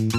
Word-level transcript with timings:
صباح 0.00 0.12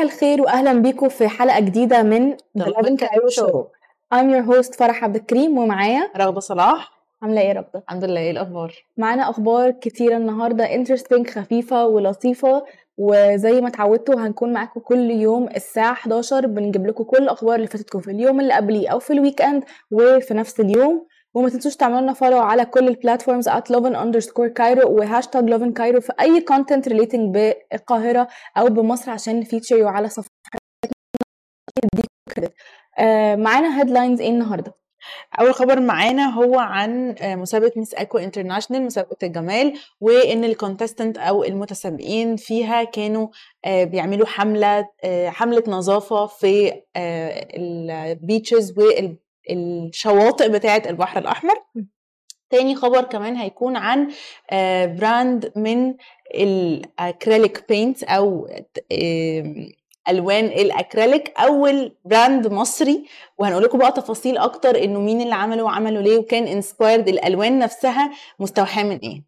الخير 0.00 0.42
واهلا 0.42 0.72
بيكم 0.72 1.08
في 1.08 1.28
حلقة 1.28 1.60
جديدة 1.60 2.02
من 2.02 2.36
Lovin 2.36 3.00
Cairo 3.00 3.28
Show. 3.30 3.66
I'm 4.14 4.30
your 4.30 4.42
host 4.42 4.78
فرح 4.78 5.04
عبد 5.04 5.16
الكريم 5.16 5.58
ومعايا 5.58 6.10
رحبة 6.16 6.40
صلاح. 6.40 6.92
عاملة 7.22 7.40
إيه 7.40 7.48
يا 7.48 7.52
رب؟ 7.52 7.70
الحمد 7.76 8.04
لله 8.04 8.20
إيه 8.20 8.30
الأخبار؟ 8.30 8.74
معانا 8.96 9.30
أخبار 9.30 9.70
كتيرة 9.70 10.16
النهارده 10.16 10.66
interesting 10.66 11.30
خفيفة 11.30 11.86
ولطيفة. 11.86 12.64
وزي 12.98 13.60
ما 13.60 13.68
اتعودتوا 13.68 14.14
هنكون 14.26 14.52
معاكم 14.52 14.80
كل 14.80 15.10
يوم 15.10 15.48
الساعة 15.56 15.92
11 15.92 16.46
بنجيب 16.46 16.86
لكم 16.86 17.04
كل 17.04 17.16
الأخبار 17.22 17.54
اللي 17.54 17.66
فاتتكم 17.66 18.00
في 18.00 18.10
اليوم 18.10 18.40
اللي 18.40 18.54
قبليه 18.54 18.88
أو 18.88 18.98
في 18.98 19.12
ال 19.12 19.42
weekend 19.42 19.64
وفي 19.90 20.34
نفس 20.34 20.60
اليوم. 20.60 21.06
وما 21.34 21.48
تنسوش 21.48 21.76
تعملوا 21.76 22.00
لنا 22.00 22.12
follow 22.12 22.38
على 22.38 22.64
كل 22.64 22.88
ال 22.88 22.94
platforms 22.94 23.48
at 23.48 23.52
lovin 23.72 23.94
underscore 23.96 24.46
Cairo 24.46 24.90
و 24.98 25.05
hashtag 25.05 25.50
lovin 25.54 25.72
Cairo 25.72 26.00
في 26.00 26.12
أي 26.20 26.40
content 26.40 26.88
relating 26.88 27.34
بالقاهره 27.34 28.28
أو 28.56 28.66
بمصر 28.66 29.10
عشان 29.10 29.40
ن 29.40 29.46
feature 29.46 29.86
على 29.86 30.08
صفحتنا. 30.08 30.60
آه 32.98 33.36
معانا 33.36 33.80
headlines 33.80 34.20
إيه 34.20 34.30
النهارده؟ 34.30 34.74
أول 35.40 35.54
خبر 35.54 35.80
معانا 35.80 36.34
هو 36.34 36.58
عن 36.58 37.14
آه، 37.20 37.34
مسابقة 37.34 37.72
Miss 37.76 37.94
Eco 37.94 38.18
International 38.18 38.82
مسابقة 38.82 39.16
الجمال 39.22 39.74
وإن 40.00 40.44
ال 40.44 40.51
contestant 40.51 41.18
أو 41.18 41.44
المتسابقين 41.44 42.36
فيها 42.36 42.84
كانوا 42.84 43.28
آه، 43.64 43.84
بيعملوا 43.84 44.26
حملة 44.26 44.88
آه، 45.04 45.30
حملة 45.30 45.62
نظافة 45.66 46.26
في 46.26 46.82
ال 46.96 47.18
beaches 47.18 48.74
والشواطئ 48.78 50.48
بتاعة 50.48 50.82
البحر 50.86 51.18
الأحمر. 51.20 51.54
تاني 52.50 52.74
خبر 52.74 53.04
كمان 53.04 53.36
هيكون 53.36 53.76
عن 53.76 54.08
brand 54.96 55.52
من 55.56 55.94
ال 56.34 56.50
acrylic 56.50 57.64
paint 57.68 58.02
أو 58.02 58.48
ألوان 60.10 60.44
الأكريليك 60.44 61.32
أول 61.38 61.92
brand 62.04 62.46
مصري. 62.46 63.04
وهنقول 63.38 63.62
لكم 63.62 63.78
بقى 63.78 63.92
تفاصيل 63.92 64.38
أكتر 64.38 64.84
إنه 64.84 65.00
مين 65.00 65.20
اللي 65.20 65.34
عمله 65.34 65.62
وعمله 65.62 66.00
ليه 66.00 66.18
وكان 66.18 66.46
inspired 66.46 67.08
الألوان 67.08 67.58
نفسها 67.58 68.10
مستوحاة 68.38 68.82
من 68.82 68.96
إيه. 68.98 69.22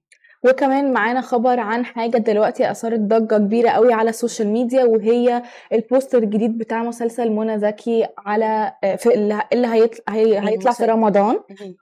وكمان 0.45 0.93
معانا 0.93 1.21
خبر 1.21 1.61
عن 1.61 1.85
حاجة 1.85 2.19
دلوقتي 2.19 2.71
أثارت 2.71 3.01
ضجة 3.01 3.37
كبيرة 3.37 3.71
قوي 3.71 3.93
على 3.93 4.11
ال 4.11 4.16
social 4.16 4.49
media 4.49 4.85
وهي 4.85 5.43
ال 5.73 5.79
poster 5.79 6.19
الجديد 6.19 6.59
بتاع 6.59 6.83
مسلسل 6.83 7.31
منى 7.31 7.59
زكي 7.59 8.07
على 8.19 8.73
في 8.97 9.15
اللي 9.53 9.67
هيطلع, 9.67 10.03
هي 10.09 10.39
هيطلع 10.49 10.73
في. 10.73 10.85
رمضان. 10.85 11.37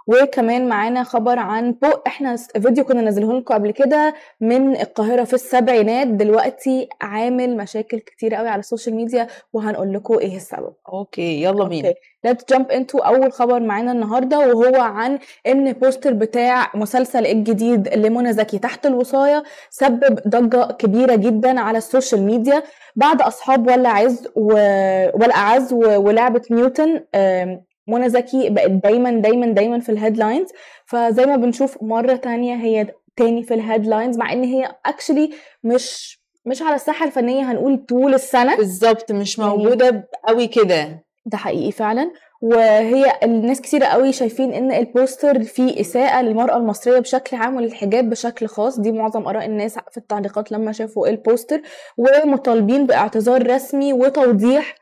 وكمان 0.07 0.69
معانا 0.69 1.03
خبر 1.03 1.39
عن 1.39 1.73
بو 1.73 1.89
إحنا 2.07 2.37
فيديو 2.37 2.85
كنا 2.85 3.01
نازلينه 3.01 3.39
لكم 3.39 3.55
قبل 3.55 3.71
كده 3.71 4.15
من 4.41 4.77
القاهرة 4.77 5.25
في 5.25 5.35
السبعينات. 5.35 6.07
دلوقتي 6.07 6.89
عامل 7.01 7.57
مشاكل 7.57 7.99
كتير 7.99 8.35
قوي 8.35 8.49
على 8.49 8.61
ال 8.61 8.66
social 8.66 8.95
media 8.95 9.27
وهنقول 9.53 9.93
لكم 9.95 10.19
إيه 10.19 10.37
السبب. 10.37 10.73
okay 10.93 11.43
يلا 11.43 11.65
بينا. 11.65 11.93
let's 12.27 12.55
jump 12.55 12.73
into 12.73 13.07
أول 13.07 13.33
خبر 13.33 13.61
معانا 13.61 13.93
النهارده 13.93 14.39
وهو 14.39 14.81
عن 14.81 15.19
إن 15.47 15.73
poster 15.73 16.13
بتاع 16.13 16.71
مسلسل 16.75 17.27
الجديد 17.27 17.89
لمنى 17.89 18.33
زكي 18.33 18.48
تحت 18.57 18.87
الوصاية 18.87 19.43
سبب 19.71 20.19
ضجة 20.29 20.73
كبيرة 20.73 21.15
جدا 21.15 21.61
على 21.61 21.79
ال 21.79 21.85
social 21.85 22.23
media. 22.23 22.63
بعد 22.97 23.23
أصحاب 23.23 23.67
ولا 23.67 23.89
عز 23.89 24.29
و... 24.37 24.47
ولا 25.15 25.37
اعز 25.37 25.73
و... 25.73 25.79
ولعبة 25.79 26.43
نيوتن 26.51 27.05
منى 27.89 28.09
زكي 28.09 28.51
بقت 28.51 28.71
دايما 28.71 29.11
دايما 29.11 29.47
دايما 29.47 29.81
في 29.81 29.89
ال 29.89 29.95
headlines 29.95 30.49
فزي 30.87 31.27
ما 31.27 31.37
بنشوف 31.37 31.83
مرة 31.83 32.17
تانية 32.17 32.55
هي 32.55 32.87
تاني 33.17 33.43
في 33.43 33.55
ال 33.55 33.61
headlines 33.61 34.19
مع 34.19 34.33
إن 34.33 34.45
هي 34.45 34.75
actually 34.87 35.31
مش 35.65 36.19
مش 36.47 36.63
على 36.63 36.75
الساحة 36.75 37.07
الفنية 37.07 37.51
هنقول 37.53 37.85
طول 37.89 38.15
السنة. 38.15 38.57
بالظبط 38.57 39.13
مش 39.13 39.39
يعني- 39.39 39.51
موجودة 39.51 40.09
قوي 40.29 40.47
كده. 40.47 41.05
ده 41.27 41.37
حقيقي 41.39 41.73
فعلا. 41.73 42.11
وهي 42.41 43.13
الناس 43.23 43.61
كتير 43.61 43.85
قوي 43.85 44.13
شايفين 44.13 44.53
إن 44.53 44.73
ال 44.73 44.83
poster 44.83 45.43
فيه 45.43 45.81
إساءة 45.81 46.23
للمرأة 46.23 46.57
المصرية 46.57 46.99
بشكل 46.99 47.37
عام 47.37 47.57
وللحجاب 47.57 48.11
بشكل 48.11 48.47
خاص. 48.47 48.81
دي 48.81 48.93
معظم 48.93 49.27
آراء 49.29 49.47
الناس 49.47 49.79
في 49.91 49.97
التعليقات 49.97 50.53
لما 50.53 50.73
شافوا 50.73 51.09
ال 51.09 51.17
poster 51.17 51.63
ومطالبين 51.97 52.87
بإعتذار 52.87 53.51
رسمي 53.51 53.93
وتوضيح 53.93 54.75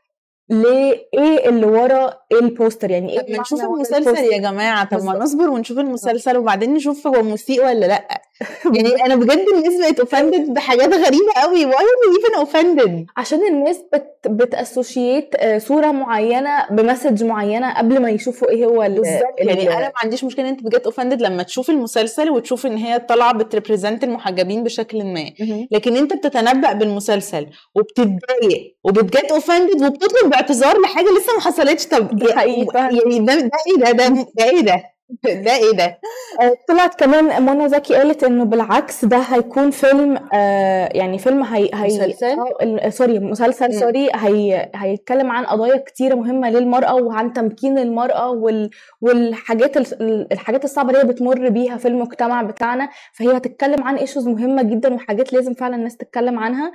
لايه 0.49 1.49
اللي 1.49 1.67
ورا 1.67 2.15
ال 2.33 2.41
poster 2.41 2.91
يعني 2.91 3.13
إيه 3.13 3.21
طب 3.21 3.41
نشوف 3.41 3.61
المسلسل؟ 3.65 4.17
يا 4.33 4.39
جماعة. 4.39 4.85
طب 4.85 5.05
ما. 5.05 5.13
نصبر 5.19 5.51
ونشوف 5.51 5.79
المسلسل 5.79 6.37
وبعدين 6.37 6.75
نشوف 6.75 7.07
هو 7.07 7.23
مسيء 7.23 7.65
ولا 7.65 7.87
لأ. 7.87 8.09
يعني 8.77 9.05
أنا 9.07 9.15
بجد 9.17 9.45
الناس 9.55 9.81
بقت 9.81 10.01
offended 10.01 10.55
بحاجات 10.55 10.95
غريبة 10.95 11.33
قوي. 11.37 11.65
Are 11.73 11.77
we 11.77 12.19
even 12.19 12.47
offended? 12.47 13.05
عشان 13.17 13.47
الناس 13.47 13.81
بت 13.93 14.17
بت 14.27 14.46
associate 14.46 15.35
آه، 15.37 15.59
صورة 15.59 15.87
معينة 15.93 16.67
ب 16.71 16.78
message 16.78 17.25
معينة 17.25 17.79
قبل 17.79 17.99
ما 18.03 18.11
يشوفوا 18.11 18.51
إيه 18.51 18.65
هو 18.65 18.83
ال- 18.83 18.95
بالظبط. 18.95 19.23
ال- 19.41 19.49
يعني 19.49 19.69
أنا 19.73 19.81
ما 19.87 19.93
عنديش 20.03 20.25
مشكلة 20.25 20.49
أنت 20.49 20.63
بجد 20.63 20.83
offended 20.85 21.23
لما 21.23 21.43
تشوف 21.43 21.71
المسلسل 21.71 22.31
وتشوف 22.31 22.67
إن 22.67 22.77
هي 22.77 22.99
طالعة 22.99 23.33
بت 23.35 23.47
represent 23.47 24.05
المحجبين 24.05 24.65
بشكل 24.65 25.05
ما. 25.05 25.31
لكن 25.71 25.97
أنت 25.97 26.13
بتتنبأ 26.15 26.73
بالمسلسل 26.73 27.47
وبتتضايق 27.75 28.77
وبت 28.85 29.09
get 29.09 29.33
offended 29.33 29.83
وبتطلب 29.83 30.35
باعتذار 30.41 30.81
لحاجة 30.81 31.07
لسه 31.19 31.35
ما 31.35 31.41
حصلتش 31.41 31.87
طب 31.87 32.17
ده 32.17 32.35
حقيقي 32.37 32.67
فعلا. 32.75 32.99
يعني 33.03 33.19
ده 33.19 33.35
ده 33.35 33.51
إيه 33.67 33.77
ده 33.85 33.91
ده 33.93 34.27
ده 34.35 34.45
إيه 34.45 34.61
ده 34.61 34.83
ده 35.25 35.57
إيه 35.57 35.73
ده 35.73 35.99
آه، 36.41 36.53
طلعت 36.69 37.01
كمان 37.01 37.43
منى 37.43 37.69
زكي 37.69 37.95
قالت 37.95 38.25
إنه 38.25 38.45
بالعكس 38.45 39.05
ده 39.05 39.17
هيكون 39.19 39.71
فيلم 39.71 40.19
آه 40.35 40.89
يعني 40.93 41.19
فيلم 41.19 41.43
هي 41.43 41.71
هي 41.75 41.87
مسلسل؟ 41.87 42.37
آه، 42.63 42.89
sorry 42.89 43.19
مسلسل. 43.19 43.75
sorry 43.75 44.09
هي 44.15 44.71
هيتكلم 44.75 45.31
عن 45.31 45.45
قضايا 45.47 45.77
كتيرة 45.77 46.15
مهمة 46.15 46.51
للمرأة 46.51 46.95
وعن 46.95 47.33
تمكين 47.33 47.79
المرأة 47.79 48.31
وال 48.31 48.71
والحاجات 49.01 49.77
ال- 49.77 50.33
الحاجات 50.33 50.65
الصعبة 50.65 50.89
اللي 50.91 51.01
هي 51.01 51.05
بتمر 51.07 51.49
بيها 51.49 51.77
في 51.77 51.89
المجتمع 51.89 52.43
بتاعنا 52.43 52.89
فهي 53.19 53.37
هتتكلم 53.37 53.83
عن 53.83 53.97
issues 53.97 54.29
مهمة 54.29 54.63
جدا 54.63 54.95
وحاجات 54.95 55.33
لازم 55.33 55.55
فعلا 55.55 55.77
الناس 55.77 55.97
تتكلم 55.97 56.39
عنها 56.39 56.73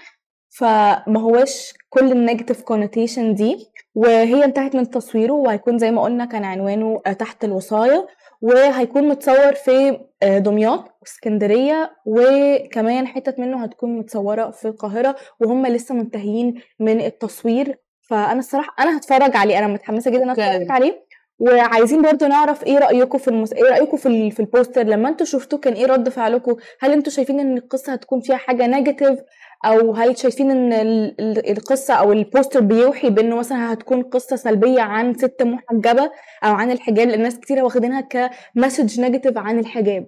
فما 0.51 1.19
هوش 1.19 1.73
كل 1.89 2.11
ال 2.11 2.17
negative 2.17 2.61
connotation 2.61 3.33
دي 3.33 3.67
وهي 3.95 4.45
انتهت 4.45 4.75
من 4.75 4.89
تصويره 4.89 5.33
وهيكون 5.33 5.77
زي 5.77 5.91
ما 5.91 6.01
قلنا 6.01 6.25
كان 6.25 6.43
عنوانه 6.43 7.01
آه، 7.05 7.13
تحت 7.13 7.43
الوصاية 7.43 8.07
وهيكون 8.41 9.07
متصور 9.07 9.53
في 9.53 9.99
آه، 10.23 10.37
دمياط 10.37 10.97
واسكندريه 11.01 11.91
وكمان 12.05 13.07
حتت 13.07 13.39
منه 13.39 13.63
هتكون 13.63 13.97
متصورة 13.97 14.49
في 14.49 14.67
القاهرة 14.67 15.15
وهم 15.39 15.67
لسه 15.67 15.95
منتهيين 15.95 16.61
من 16.79 17.01
التصوير. 17.01 17.77
فأنا 18.01 18.39
الصراحة 18.39 18.73
أنا 18.79 18.97
هتفرج 18.97 19.35
عليه 19.37 19.59
أنا 19.59 19.67
متحمسة 19.67 20.11
جدا. 20.11 20.31
اتفرج 20.31 20.71
عليه. 20.71 21.05
وعايزين 21.39 22.01
برضو 22.01 22.25
نعرف 22.25 22.63
إيه 22.63 22.77
رأيكم 22.79 23.17
في 23.17 23.27
المس... 23.27 23.53
إيه 23.53 23.63
رأيكم 23.63 23.97
في 23.97 24.05
ال... 24.05 24.31
في 24.31 24.39
ال 24.39 24.45
poster؟ 24.45 24.83
لما 24.83 25.09
أنتوا 25.09 25.25
شفتوه 25.25 25.59
كان 25.59 25.73
إيه 25.73 25.85
رد 25.85 26.09
فعلكم؟ 26.09 26.55
هل 26.79 26.91
أنتوا 26.91 27.11
شايفين 27.11 27.39
إن 27.39 27.57
القصة 27.57 27.93
هتكون 27.93 28.21
فيها 28.21 28.37
حاجة 28.37 28.67
negative 28.67 29.19
أو 29.65 29.93
هل 29.93 30.17
شايفين 30.17 30.51
إن 30.51 30.73
ال- 30.73 31.21
ال- 31.21 31.51
القصة 31.51 31.93
أو 31.93 32.11
ال 32.11 32.18
poster 32.18 32.59
بيوحي 32.59 33.09
بانه 33.09 33.35
مثلا 33.35 33.73
هتكون 33.73 34.03
قصة 34.03 34.35
سلبية 34.35 34.81
عن 34.81 35.13
ست 35.13 35.41
محجبة 35.43 36.03
أو 36.43 36.53
عن 36.53 36.71
الحجاب؟ 36.71 37.07
لأن 37.07 37.21
ناس 37.21 37.39
كتيرة 37.39 37.61
واخدينها 37.61 38.01
ك 38.01 38.13
message 38.13 38.99
negative 38.99 39.37
عن 39.37 39.59
الحجاب. 39.59 40.07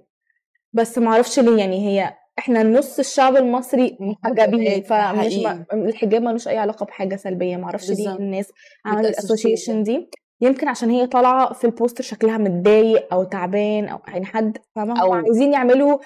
بس 0.74 0.98
معرفش 0.98 1.40
ليه 1.40 1.58
يعني 1.58 1.88
هي 1.88 2.14
إحنا 2.40 2.64
نص 2.64 3.00
الشعب 3.00 3.36
المصري 3.36 3.98
محجبين 4.00 4.82
فمش. 4.84 5.34
ما 5.44 5.66
الحجاب 5.74 6.22
ملوش 6.22 6.48
أي 6.48 6.58
علاقة 6.58 6.86
بحاجة 6.86 7.16
سلبية. 7.16 7.58
معرفش 7.58 7.90
ليه. 7.90 8.16
الناس 8.16 8.52
عملت 8.86 9.10
ال 9.10 9.16
association 9.16 9.84
دي. 9.84 10.10
يمكن 10.42 10.68
عشان 10.68 10.90
هي 10.90 11.08
طالعة 11.08 11.54
في 11.54 11.66
ال 11.66 11.71
poster 11.71 12.04
شكلها 12.04 12.38
متضايق 12.38 13.14
أو 13.14 13.24
تعبان 13.24 13.88
أو 13.88 14.00
يعني 14.08 14.26
حد 14.26 14.58
فاهمه 14.76 15.00
عايزين 15.16 15.54
يعملوا 15.54 15.98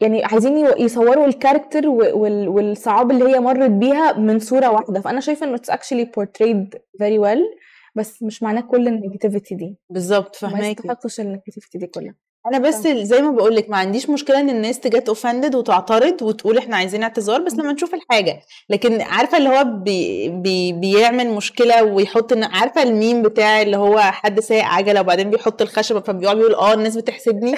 يعني 0.00 0.24
عايزين 0.24 0.66
يصوروا 0.78 1.26
ال 1.26 1.32
character 1.32 1.88
والصعاب 1.88 3.10
اللي 3.10 3.24
هي 3.34 3.40
مرت 3.40 3.70
بيها 3.70 4.12
من 4.12 4.38
صورة 4.38 4.70
واحدة. 4.70 5.00
فأنا 5.00 5.20
شايفة 5.20 5.46
إنه 5.46 5.56
it's 5.56 5.70
actually 5.74 6.06
portrayed 6.18 6.78
very 7.02 7.18
well 7.24 7.58
بس 7.94 8.22
مش 8.22 8.42
معناه 8.42 8.60
كل 8.60 8.88
ال 8.88 8.94
negativity 8.94 9.54
دي. 9.54 9.78
بالظبط 9.90 10.38
ما 10.44 10.48
فهماكي. 10.50 10.70
يستحقش 10.70 11.20
ال 11.20 11.25
negativity 11.25 11.78
دي 11.78 11.86
كلها. 11.86 12.14
أنا 12.46 12.58
بس 12.58 12.86
زي 12.88 13.22
ما 13.22 13.30
بقول 13.30 13.56
لك 13.56 13.70
ما 13.70 13.76
عنديش 13.76 14.10
مشكلة 14.10 14.40
إن 14.40 14.50
الناس 14.50 14.80
ت 14.80 14.87
get 14.87 15.08
offended 15.08 15.54
وتعترض 15.54 16.22
وتقول 16.22 16.58
إحنا 16.58 16.76
عايزين 16.76 17.02
اعتذار 17.02 17.40
بس 17.40 17.52
لما 17.52 17.72
نشوف 17.72 17.94
الحاجة. 17.94 18.40
لكن 18.68 19.00
عارفة 19.00 19.38
اللي 19.38 19.48
هو 19.48 19.64
بي 19.64 20.28
بي 20.28 20.72
بيعمل 20.72 21.28
مشكلة 21.30 21.82
ويحط 21.84 22.32
عارفة 22.32 22.82
الميم 22.82 23.22
بتاع 23.22 23.62
اللي 23.62 23.76
هو 23.76 23.98
حد 23.98 24.40
سايق 24.40 24.64
عجلة 24.64 25.00
وبعدين 25.00 25.30
بيحط 25.30 25.62
الخشبة 25.62 26.00
فبيقعد 26.00 26.38
يقول 26.38 26.54
آه 26.54 26.74
الناس 26.74 26.96
بتحسدني؟ 26.96 27.54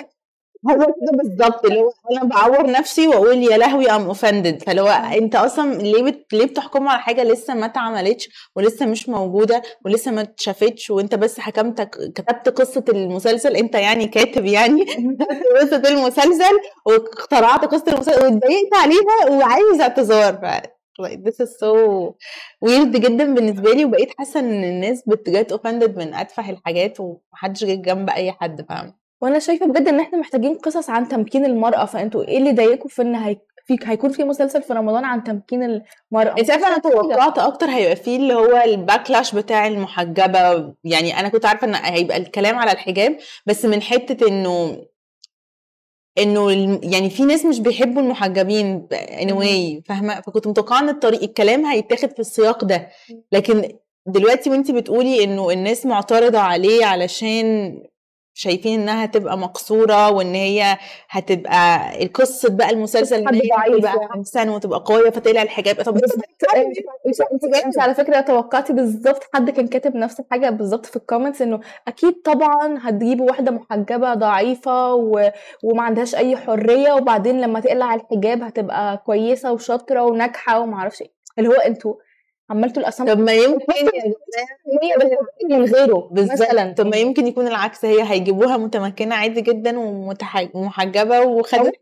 هو 0.71 0.85
كده 0.85 1.13
بالظبط 1.23 1.65
اللي 1.65 1.81
هو 1.81 1.93
أنا 2.13 2.25
بعور 2.25 2.71
نفسي 2.71 3.09
وأقول 3.09 3.43
يا 3.43 3.57
لهوي 3.57 3.91
I'm 3.91 4.03
offended 4.07 4.63
فاللي 4.63 4.81
هو 4.83 4.89
أنت 4.89 5.35
أصلا 5.35 5.75
ليه 5.75 6.03
بت... 6.03 6.33
ليه 6.33 6.47
بتحكموا 6.47 6.91
على 6.91 7.01
حاجة 7.01 7.23
لسه 7.25 7.55
ما 7.55 7.67
اتعملتش 7.67 8.29
ولسه 8.57 8.87
مش 8.87 9.09
موجودة 9.09 9.63
ولسه 9.85 10.11
ما 10.11 10.21
اتشافتش 10.21 10.91
وأنت 10.91 11.15
بس 11.15 11.41
حكمت 11.41 11.81
كتبت 12.15 12.49
قصة 12.49 12.85
المسلسل 12.89 13.57
أنت 13.57 13.75
يعني 13.75 14.07
كاتب 14.09 14.45
يعني 14.45 14.85
قصة 15.61 15.83
المسلسل 15.89 16.61
واخترعت 16.87 17.65
قصة 17.65 17.93
المسلسل 17.93 18.25
واتضايقت 18.25 18.75
عليها 18.75 19.39
وعايز 19.39 19.81
اعتذار 19.81 20.35
ف 20.35 20.77
like 20.99 21.23
this 21.25 21.41
is 21.41 21.51
so 21.59 21.71
weird 22.65 22.93
جدا 22.97 23.35
بالنسبة 23.35 23.71
لي 23.71 23.85
وبقيت 23.85 24.13
حاسة 24.19 24.41
إن 24.41 24.65
الناس 24.65 25.03
بت 25.09 25.26
get 25.26 25.53
offended 25.53 25.99
من 25.99 26.15
أتفه 26.15 26.51
الحاجات 26.51 27.01
ومحدش 27.01 27.65
جه 27.65 27.75
جنب 27.75 28.11
أي 28.11 28.33
حد 28.33 28.67
فاهم 28.69 28.95
وأنا 29.21 29.39
شايفة 29.39 29.67
بجد 29.67 29.89
ان 29.89 30.01
إحنا 30.01 30.19
محتاجين 30.19 30.55
قصص 30.55 30.91
عن 30.91 31.09
تمكين 31.09 31.45
المرأة 31.45 31.85
فانتوا 31.85 32.25
إيه 32.29 32.39
اللي 32.39 32.53
ضايقكم 32.53 32.89
في 32.89 33.03
ان 33.03 33.15
هي... 33.15 33.37
في 33.67 33.77
هيكون 33.85 34.11
في 34.11 34.25
مسلسل 34.25 34.63
في 34.63 34.73
رمضان 34.73 35.05
عن 35.05 35.25
تمكين 35.25 35.63
المرأة؟ 35.63 36.35
انت 36.39 36.51
عارفة 36.51 36.67
أنا 36.69 36.79
توقعت 36.79 37.39
أكتر 37.39 37.67
هيبقى 37.67 37.97
فيه 37.97 38.17
اللي 38.17 38.35
هو 38.35 38.57
الباكلاش 38.65 39.35
بتاع 39.35 39.67
المحجبة 39.67 40.75
يعني 40.85 41.21
أنا 41.21 41.29
كنت 41.29 41.47
عارفة 41.47 41.67
ان 41.67 41.75
هيبقى 41.75 42.17
الكلام 42.17 42.59
على 42.59 42.73
الحجاب 42.73 43.17
بس 43.47 43.65
من 43.65 43.83
حتة 43.83 44.29
انه 44.29 44.83
انه 46.19 46.51
يعني 46.83 47.11
في 47.11 47.23
ناس 47.25 47.45
مش 47.45 47.61
بيحبوا 47.61 48.03
المحجبين 48.03 48.89
anyway 49.21 49.83
فاهمة؟ 49.89 50.21
فكنت 50.21 50.47
متوقعة 50.47 50.81
ان 50.81 50.89
الطريق 50.89 51.23
الكلام 51.23 51.67
هيتاخد 51.67 52.11
في 52.11 52.19
السياق 52.19 52.65
ده. 52.65 52.89
لكن 53.33 53.69
دلوقتي 54.07 54.51
وانت 54.51 54.71
بتقولي 54.71 55.25
انه 55.25 55.51
الناس 55.51 55.87
معترضة 55.87 56.39
عليه 56.39 56.85
علشان 56.87 57.79
شايفين 58.39 58.81
إنها 58.81 59.07
تبقى 59.07 59.39
مقصورة 59.39 60.11
وإن 60.11 60.35
هي 60.35 60.79
هتبقى 61.11 61.81
قصه 62.07 62.51
بقى 62.51 62.71
المسلسل 62.71 63.17
إن 63.29 63.35
هي 63.35 63.51
تبقى 63.79 64.09
أحسن 64.19 64.49
وتبقى 64.49 64.83
قوية 64.87 65.11
فتقلع 65.11 65.43
الحجاب 65.43 65.83
طب 65.83 65.99
انت 67.65 67.79
على 67.79 67.95
فكرة 67.95 68.21
توقعتي 68.21 68.73
بالظبط 68.73 69.23
حد 69.35 69.51
كان 69.51 69.67
كاتب 69.67 69.97
نفس 69.97 70.21
الحاجة 70.21 70.51
بالظبط 70.51 70.87
في 70.87 70.97
الكومنتس 70.97 71.43
إنه 71.43 71.61
أكيد 71.89 72.23
طبعا 72.25 72.79
هتجيبوا 72.83 73.27
واحدة 73.27 73.51
محجبة 73.53 74.15
ضعيفة 74.15 74.95
و... 74.95 75.31
وما 75.65 75.83
عندهاش 75.83 76.15
أي 76.15 76.37
حرية 76.37 76.93
وبعدين 76.93 77.41
لما 77.41 77.61
تقلع 77.61 77.95
الحجاب 77.95 78.43
هتبقى 78.43 78.97
كويسة 79.07 79.53
وشاطرة 79.53 80.03
وناجحة 80.03 80.61
وما 80.61 80.77
أعرفش 80.77 81.03
إيه. 81.03 81.11
اللي 81.39 81.49
هو 81.49 81.53
أنتوا 81.55 81.95
عملتوا 82.51 82.83
الاسامي 82.83 83.11
طب 83.13 83.19
ما 83.21 83.33
يمكن 83.33 83.65
من 85.51 85.65
غيره 85.65 86.09
مثلا. 86.13 86.73
طب 86.73 86.87
ما 86.87 86.97
يمكن 86.97 87.27
يكون 87.27 87.47
العكس 87.47 87.85
هي 87.85 88.03
هيجيبوها 88.11 88.57
متمكنة 88.57 89.15
عادي 89.15 89.41
جدا 89.41 89.79
ومحجبة 90.55 91.21
وخدت 91.21 91.73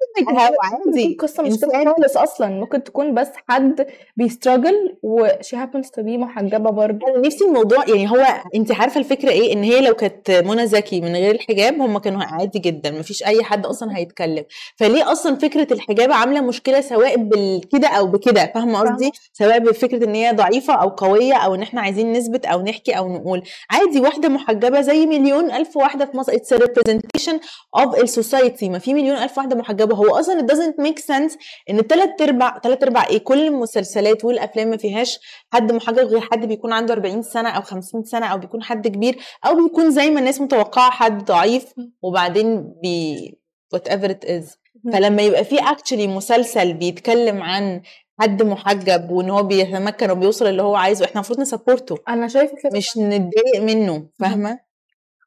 عادي 0.63 1.17
قصة 1.21 1.43
مش 1.43 1.53
خالص 1.87 2.17
أصلا. 2.17 2.49
ممكن 2.49 2.85
تكون 2.85 3.15
بس 3.15 3.29
حد 3.49 3.87
بي 4.17 4.33
struggle 4.33 4.97
و 5.03 5.16
she 5.16 5.57
happens 5.57 5.91
to 5.91 6.03
be 6.03 6.19
محجبة 6.19 6.71
برضه. 6.71 7.09
أنا 7.09 7.19
نفسي 7.27 7.45
الموضوع 7.45 7.89
يعني 7.89 8.11
هو 8.11 8.27
انت 8.55 8.73
عارفة 8.73 9.01
الفكرة 9.01 9.31
إيه؟ 9.31 9.53
إن 9.53 9.63
هي 9.63 9.81
لو 9.81 9.95
كانت 9.95 10.31
منى 10.31 10.67
زكي 10.67 11.01
من 11.01 11.13
غير 11.17 11.35
الحجاب 11.35 11.81
هم 11.81 11.99
كانوا 11.99 12.23
عادي 12.25 12.59
جدا. 12.59 12.91
ما 12.91 13.03
فيش 13.03 13.23
أي 13.25 13.43
حد 13.45 13.67
أصلا 13.67 13.97
هيتكلم. 13.97 14.45
فليه 14.77 15.13
أصلا 15.13 15.37
فكرة 15.37 15.73
الحجاب 15.73 16.13
عاملة 16.13 16.41
مشكلة 16.41 16.81
سواء 16.81 17.17
بالكده 17.17 17.89
أو 17.89 18.07
بكده؟ 18.07 18.53
فاهمة 18.55 18.81
قصدي؟ 18.81 19.11
سواء 19.33 19.59
بفكرة 19.59 20.05
إن 20.05 20.15
هي 20.15 20.33
ضعيفة 20.33 20.54
ضعيفة 20.55 20.75
أو 20.75 20.89
قوية 20.89 21.35
أو 21.35 21.55
إن 21.55 21.63
إحنا 21.63 21.81
عايزين 21.81 22.13
نثبت 22.13 22.47
أو 22.47 22.63
نحكي 22.63 22.93
أو 22.93 23.09
نقول. 23.09 23.43
عادي 23.71 24.01
واحدة 24.01 24.29
محجبة 24.29 24.81
زي 24.81 25.07
مليون 25.07 25.51
ألف 25.51 25.77
واحدة 25.77 26.05
في 26.05 26.17
مصر. 26.17 26.33
it's 26.35 26.53
representation 26.53 27.41
of 27.77 27.99
ال 27.99 28.07
society 28.08 28.69
ما 28.69 28.79
في 28.79 28.95
مليون 28.95 29.17
ألف 29.17 29.39
واحدة 29.39 29.57
محجبة. 29.57 29.97
هو 29.97 30.17
أصلا 30.19 30.41
it 30.41 30.51
doesn't 30.51 30.85
make 30.87 30.99
sense 31.05 31.39
إن 31.71 31.81
ثلاث 31.81 32.23
أرباع 32.23 32.59
ثلاث 32.63 32.83
أرباع 32.83 33.07
إيه؟ 33.07 33.19
كل 33.19 33.47
المسلسلات 33.47 34.25
والأفلام 34.25 34.69
ما 34.69 34.77
فيهاش 34.77 35.19
حد 35.53 35.73
محجب 35.73 35.99
غير 36.07 36.21
حد 36.21 36.47
بيكون 36.47 36.73
عنده 36.73 36.95
40 36.95 37.23
سنة 37.23 37.49
أو 37.49 37.63
50 37.63 38.05
سنة 38.05 38.27
أو 38.27 38.39
بيكون 38.39 38.63
حد 38.63 38.89
كبير 38.89 39.19
أو 39.47 39.55
بيكون 39.55 39.91
زي 39.91 40.11
ما 40.11 40.21
الناس 40.21 40.41
متوقعة 40.41 40.91
حد 40.91 41.25
ضعيف 41.25 41.65
وبعدين 42.03 42.75
بي 42.83 43.39
whatever 43.77 44.09
it 44.09 44.29
is. 44.29 44.65
فلما 44.93 45.23
يبقى 45.23 45.45
في 45.45 45.59
actually 45.59 46.07
مسلسل 46.07 46.75
بيتكلم 46.75 47.43
عن 47.43 47.83
حد 48.21 48.43
محجب 48.43 49.11
وإن 49.11 49.31
هو 49.31 49.43
بيتمكن 49.43 50.11
وبيوصل 50.11 50.47
اللي 50.47 50.63
هو 50.63 50.77
عايزه 50.77 51.05
إحنا 51.05 51.15
المفروض 51.15 51.41
ن 51.41 51.47
support 51.47 51.87
ه. 51.87 51.99
أنا 52.09 52.29
شايفة 52.29 52.57
كده. 52.63 52.77
مش 52.79 52.99
نتضايق 52.99 53.61
منه 53.63 54.07
فاهمة؟ 54.21 54.59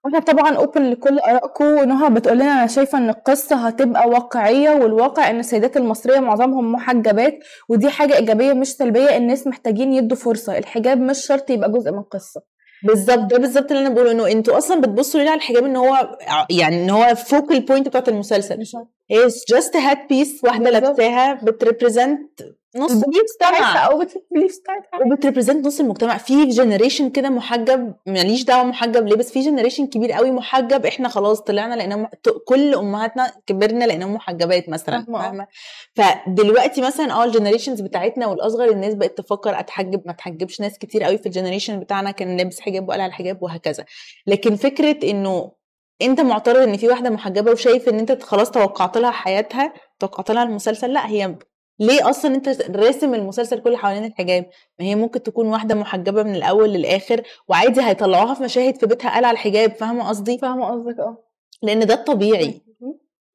وإحنا 0.06 0.20
طبعا 0.20 0.56
open 0.56 0.90
لكل 0.90 1.20
آرائكم 1.20 1.66
نهى 1.66 2.10
بتقول 2.10 2.38
لنا 2.38 2.52
أنا 2.52 2.68
شايفة 2.68 2.98
إن 2.98 3.10
القصة 3.10 3.56
هتبقى 3.56 4.10
واقعية 4.10 4.70
والواقع 4.70 5.30
إن 5.30 5.40
السيدات 5.40 5.78
المصرية 5.78 6.20
معظمهم 6.20 6.72
محجبات 6.72 7.40
ودي 7.70 7.90
حاجة 7.90 8.16
إيجابية 8.18 8.54
مش 8.54 8.68
سلبية 8.68 9.18
الناس 9.18 9.48
محتاجين 9.48 9.94
يدوا 9.94 10.18
فرصة. 10.18 10.58
الحجاب 10.58 10.98
مش 11.02 11.26
شرط 11.26 11.50
يبقى 11.50 11.72
جزء 11.72 11.92
من 11.92 11.98
القصة. 11.98 12.42
بالظبط 12.84 13.20
ده 13.32 13.38
بالظبط 13.38 13.72
اللي 13.72 13.86
أنا 13.88 13.96
بقوله 13.96 14.12
إنه 14.12 14.28
أنتوا 14.32 14.58
أصلا 14.58 14.82
بتبصوا 14.82 15.20
ليه 15.22 15.30
على 15.30 15.38
الحجاب 15.38 15.66
إن 15.66 15.76
هو 15.76 16.18
يعني 16.50 16.84
إن 16.84 16.90
هو 16.90 17.16
focal 17.16 17.60
point 17.60 17.88
بتاعت 17.88 18.10
المسلسل. 18.10 18.60
هي 19.12 19.28
just 19.50 19.76
hat 19.76 19.98
piece 20.10 20.44
واحدة 20.44 20.70
لابساها 20.70 21.34
بت 21.34 21.53
represent 21.53 22.42
نص 22.76 22.92
المجتمع. 22.92 23.86
أو 23.86 24.04
وبت 25.06 25.21
represent 25.21 25.66
نص 25.66 25.80
المجتمع. 25.80 26.18
في 26.18 26.46
generation 26.46 27.10
كده 27.10 27.30
محجب 27.30 27.94
ماليش 28.06 28.44
دعوة 28.44 28.64
محجب 28.64 29.08
ليه 29.08 29.16
بس 29.16 29.32
في 29.32 29.42
generation 29.42 29.88
كبير 29.88 30.12
قوي 30.12 30.32
محجب. 30.32 30.86
إحنا 30.86 31.10
خلاص 31.10 31.42
طلعنا 31.42 31.76
لقينا 31.76 32.10
كل 32.48 32.76
أمهاتنا 32.76 33.32
كبرنا 33.48 33.86
لقيناهم 33.86 34.14
محجبات 34.14 34.70
مثلا 34.70 35.06
فاهمة. 35.06 35.48
فدلوقتي 35.96 36.82
مثلا 36.82 37.14
آه 37.14 37.24
ال 37.24 37.29
generations 37.29 37.82
بتاعتنا 37.82 38.28
والأصغر 38.28 38.70
الناس 38.72 38.94
بقت 38.94 39.18
تفكر 39.18 39.60
أتحجب 39.60 40.02
ما 40.06 40.12
اتحجبش 40.12 40.62
ناس 40.62 40.78
كتير 40.78 41.04
قوي 41.04 41.18
في 41.18 41.26
ال 41.26 41.31
generation 41.31 41.80
بتاعنا 41.80 42.12
كان 42.12 42.38
لابس 42.38 42.60
حجاب 42.60 42.90
وقلع 42.90 43.06
الحجاب 43.06 43.44
وهكذا. 43.44 43.86
لكن 44.28 44.56
فكرة 44.56 45.10
إنه 45.12 45.52
أنت 46.02 46.22
معترض 46.22 46.58
إن 46.58 46.78
في 46.78 46.88
واحدة 46.88 47.10
محجبة 47.10 47.52
وشايف 47.52 47.90
إن 47.90 48.00
أنت 48.00 48.24
خلاص 48.24 48.52
توقعت 48.52 48.98
لها 48.98 49.12
حياتها 49.12 49.74
توقعت 50.00 50.32
لها 50.32 50.44
المسلسل 50.44 50.94
لأ 50.94 51.08
هي 51.08 51.36
ليه 51.80 52.10
أصلا 52.10 52.36
أنت 52.36 52.50
راسم 52.76 53.14
المسلسل 53.14 53.60
كله 53.60 53.78
حوالين 53.78 54.06
الحجاب؟ 54.06 54.46
ما 54.80 54.86
هي 54.86 54.96
ممكن 54.96 55.24
تكون 55.24 55.48
واحدة 55.48 55.76
محجبة 55.76 56.24
من 56.24 56.36
الأول 56.36 56.70
للآخر 56.70 57.22
وعادي 57.48 57.82
هيطلعوها 57.82 58.34
في 58.34 58.44
مشاهد 58.44 58.76
في 58.80 58.86
بيتها 58.86 59.18
قلع 59.18 59.32
الحجاب 59.32 59.72
فاهمة 59.76 60.10
قصدي؟ 60.10 60.38
فاهمة 60.38 60.72
قصدك 60.72 61.00
آه. 61.00 61.24
لأن 61.62 61.86
ده 61.86 61.94
الطبيعي. 61.94 62.62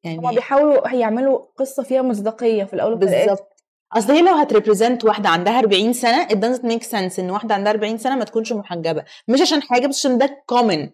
يعني 0.04 0.18
هما 0.18 0.30
بيحاولوا 0.30 0.88
يعملوا 0.88 1.38
قصة 1.56 1.82
فيها 1.82 2.02
مصداقية 2.02 2.64
في 2.64 2.74
الأول 2.74 2.94
بالظبط. 2.96 3.48
أصل 3.92 4.12
هي 4.12 4.22
لو 4.22 4.34
هت 4.34 4.47
represent 4.47 5.04
واحدة 5.04 5.28
عندها 5.28 5.58
40 5.58 5.92
سنة 5.92 6.28
it 6.28 6.32
doesn't 6.32 6.62
make 6.62 6.88
sense 6.90 7.18
إن 7.18 7.30
واحدة 7.30 7.54
عندها 7.54 7.72
40 7.72 7.98
سنة 7.98 8.16
ما 8.16 8.24
تكونش 8.24 8.52
محجبة. 8.52 9.04
مش 9.28 9.40
عشان 9.40 9.62
حاجة 9.62 9.86
بس 9.86 9.98
عشان 9.98 10.18
ده 10.18 10.42
common 10.46 10.90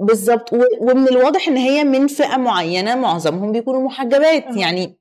بالظبط. 0.00 0.52
ومن 0.80 1.08
الواضح 1.08 1.48
إن 1.48 1.56
هي 1.56 1.84
من 1.84 2.06
فئة 2.06 2.36
معينة 2.36 2.94
معظمهم 2.94 3.52
بيكونوا 3.52 3.80
محجبات. 3.82 4.44
يعني 4.56 4.98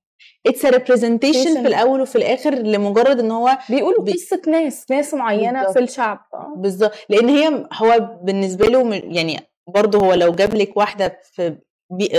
it's 0.48 0.66
representation 0.66 1.62
في 1.62 1.68
الأول 1.68 2.02
وفي 2.02 2.16
الآخر 2.16 2.56
لمجرد 2.56 3.20
إن 3.20 3.32
هو 3.32 3.58
بيقولوا 3.70 4.04
بي... 4.04 4.12
قصة 4.12 4.42
ناس 4.48 4.86
ناس 4.92 5.14
معينة 5.14 5.60
بالزبط. 5.60 5.74
في 5.78 5.84
الشعب. 5.84 6.20
بالظبط. 6.58 6.92
لأن 7.10 7.30
هي 7.30 7.68
هو 7.74 8.18
بالنسبة 8.24 8.66
له 8.68 8.96
يعني 8.96 9.40
برضه 9.76 10.00
هو 10.00 10.14
لو 10.14 10.32
جاب 10.32 10.56
لك 10.56 10.78
واحدة 10.78 11.20
في 11.24 11.58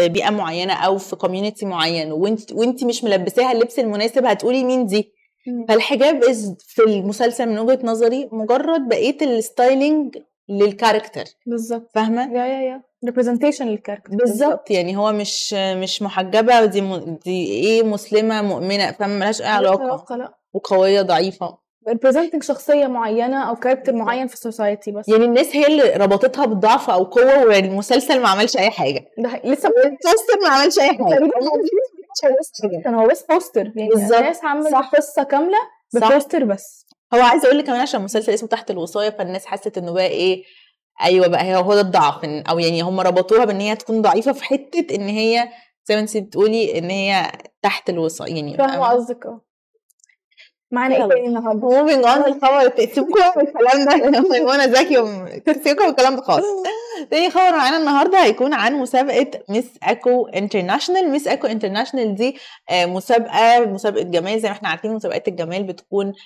بيئة 0.08 0.30
معينة 0.30 0.72
أو 0.72 0.98
في 0.98 1.16
community 1.16 1.66
معين 1.66 2.12
وإنت 2.12 2.52
وإنت 2.52 2.84
مش 2.84 3.04
ملبساها 3.04 3.52
اللبس 3.52 3.78
المناسب 3.78 4.24
هتقولي 4.24 4.64
مين 4.64 4.86
دي؟ 4.86 5.12
فالحجاب 5.68 6.24
في 6.58 6.82
المسلسل 6.86 7.48
من 7.48 7.58
وجهة 7.58 7.78
نظري 7.82 8.28
مجرد 8.32 8.88
بقية 8.88 9.16
ال 9.22 9.34
styling 9.34 10.16
لل 10.48 10.62
character 10.62 11.24
بالظبط. 11.46 11.90
فاهمة؟ 11.94 12.22
يا 12.34 12.46
يا 12.46 12.60
يا 12.62 12.82
representation 13.04 13.66
لل 13.66 13.75
character 13.75 14.16
بالظبط. 14.16 14.70
يعني 14.70 14.96
هو 14.96 15.12
مش 15.12 15.54
مش 15.54 16.02
محجبة 16.02 16.64
دي 16.64 16.80
م... 16.80 17.18
دي 17.24 17.46
إيه 17.52 17.82
مسلمة 17.82 18.42
مؤمنة 18.42 18.92
فاهم 18.92 19.10
ملهاش 19.10 19.42
أي 19.42 19.46
علاقة. 19.46 20.16
لأ. 20.16 20.34
وقوية 20.52 21.02
ضعيفة. 21.02 21.58
representing 21.88 22.42
شخصية 22.42 22.86
معينة 22.86 23.48
أو 23.50 23.56
character 23.56 23.92
معين 23.92 24.26
في 24.26 24.34
ال 24.34 24.42
society 24.42 24.92
بس. 24.92 25.08
يعني 25.08 25.24
الناس 25.24 25.56
هي 25.56 25.66
اللي 25.66 25.82
ربطتها 26.04 26.46
بالضعف 26.46 26.90
أو 26.90 27.04
قوة 27.04 27.44
والمسلسل 27.44 28.22
ما 28.22 28.28
عملش 28.28 28.56
أي 28.56 28.70
حاجة. 28.70 29.04
ده 29.18 29.40
لسه 29.44 29.68
المسلسل 29.68 30.42
ما 30.42 30.48
عملش 30.48 30.78
أي 30.78 30.88
حاجة. 30.88 31.30
كان 32.84 32.94
هو 32.94 33.06
بس 33.06 33.22
poster 33.22 33.72
يعني 33.76 33.94
الناس 33.94 34.44
عملت 34.44 34.74
قصة 34.74 35.22
كاملة 35.22 35.58
ب 35.94 36.01
poster 36.01 36.44
بس. 36.44 36.86
هو 37.14 37.20
عايزة 37.20 37.46
أقول 37.46 37.58
لك 37.58 37.64
كمان 37.66 37.80
عشان 37.80 38.00
مسلسل 38.02 38.32
اسمه 38.34 38.48
تحت 38.48 38.70
الوصاية 38.70 39.10
فالناس 39.10 39.46
حست 39.46 39.78
إنه 39.78 39.92
بقى 39.92 40.06
إيه 40.06 40.42
أيوه 41.02 41.26
بقى 41.26 41.42
هي 41.44 41.56
هو 41.56 41.74
ده 41.74 41.80
الضعف 41.80 42.24
أو 42.24 42.58
يعني 42.58 42.82
هم 42.82 43.00
ربطوها 43.00 43.44
بإن 43.44 43.60
هي 43.60 43.76
تكون 43.76 44.02
ضعيفة 44.02 44.32
في 44.32 44.44
حتة 44.44 44.94
إن 44.94 45.08
هي 45.08 45.48
زي 45.84 45.94
ما 45.94 46.00
انت 46.00 46.16
بتقولي 46.16 46.78
إن 46.78 46.90
هي 46.90 47.32
تحت 47.62 47.90
الوصاية 47.90 48.34
يعني. 48.34 48.56
فاهمة 48.56 48.86
قصدك 48.88 49.26
آه. 49.26 49.40
معانا 50.70 50.96
إيه 50.96 51.08
تاني 51.08 51.26
النهارده؟ 51.26 51.60
moving 51.68 52.04
on 52.04 52.24
الخبر 52.24 52.72
سيبكم 52.76 53.22
من 53.36 53.48
الكلام 53.48 53.84
ده 53.84 54.42
وأنا 54.44 54.66
ذكي 54.66 54.94
سيبكم 55.64 55.84
من 55.84 55.90
الكلام 55.90 56.16
ده 56.16 56.22
خالص. 56.22 56.46
تاني 57.10 57.30
خبر 57.30 57.50
معانا 57.52 57.76
النهارده 57.76 58.24
هيكون 58.24 58.54
عن 58.54 58.74
مسابقة 58.74 59.30
Miss 59.48 59.70
Eco 59.82 60.26
International 60.26 61.10
Miss 61.10 61.28
Eco 61.28 61.46
International 61.46 62.14
دي 62.14 62.36
آه، 62.70 62.86
مسابقة 62.86 63.60
مسابقة 63.66 64.02
جمال 64.02 64.40
زي 64.40 64.48
ما 64.48 64.54
إحنا 64.54 64.68
عارفين 64.68 64.94
مسابقات 64.94 65.28
الجمال 65.28 65.62
بتكون 65.64 66.10
بت- 66.10 66.16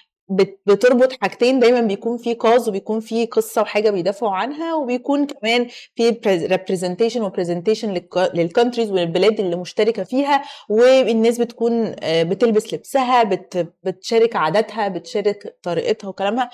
بتربط 0.67 1.12
حاجتين 1.21 1.61
دايما 1.61 1.81
بيكون 1.81 2.17
في 2.17 2.35
cause 2.35 2.68
وبيكون 2.69 3.00
في 3.00 3.26
قصة 3.26 3.62
وحاجة 3.62 3.91
بيدافعوا 3.91 4.33
عنها 4.33 4.75
وبيكون 4.75 5.26
كمان 5.26 5.67
في 5.97 6.21
representation 6.26 7.23
و 7.23 7.29
presentation 7.29 8.02
لل 8.35 8.45
countries 8.45 8.90
والبلاد 8.91 9.41
اللي 9.41 9.57
مشتركة 9.57 10.05
فيها 10.05 10.43
والناس 10.69 11.38
بتكون 11.38 11.95
آه، 12.02 12.23
بتلبس 12.23 12.75
لبسها 12.75 13.23
بت 13.23 13.69
بتشارك 13.83 14.37
عاداتها 14.37 14.88
بتشارك 14.88 15.57
طريقتها 15.62 16.09
وكلامها. 16.09 16.50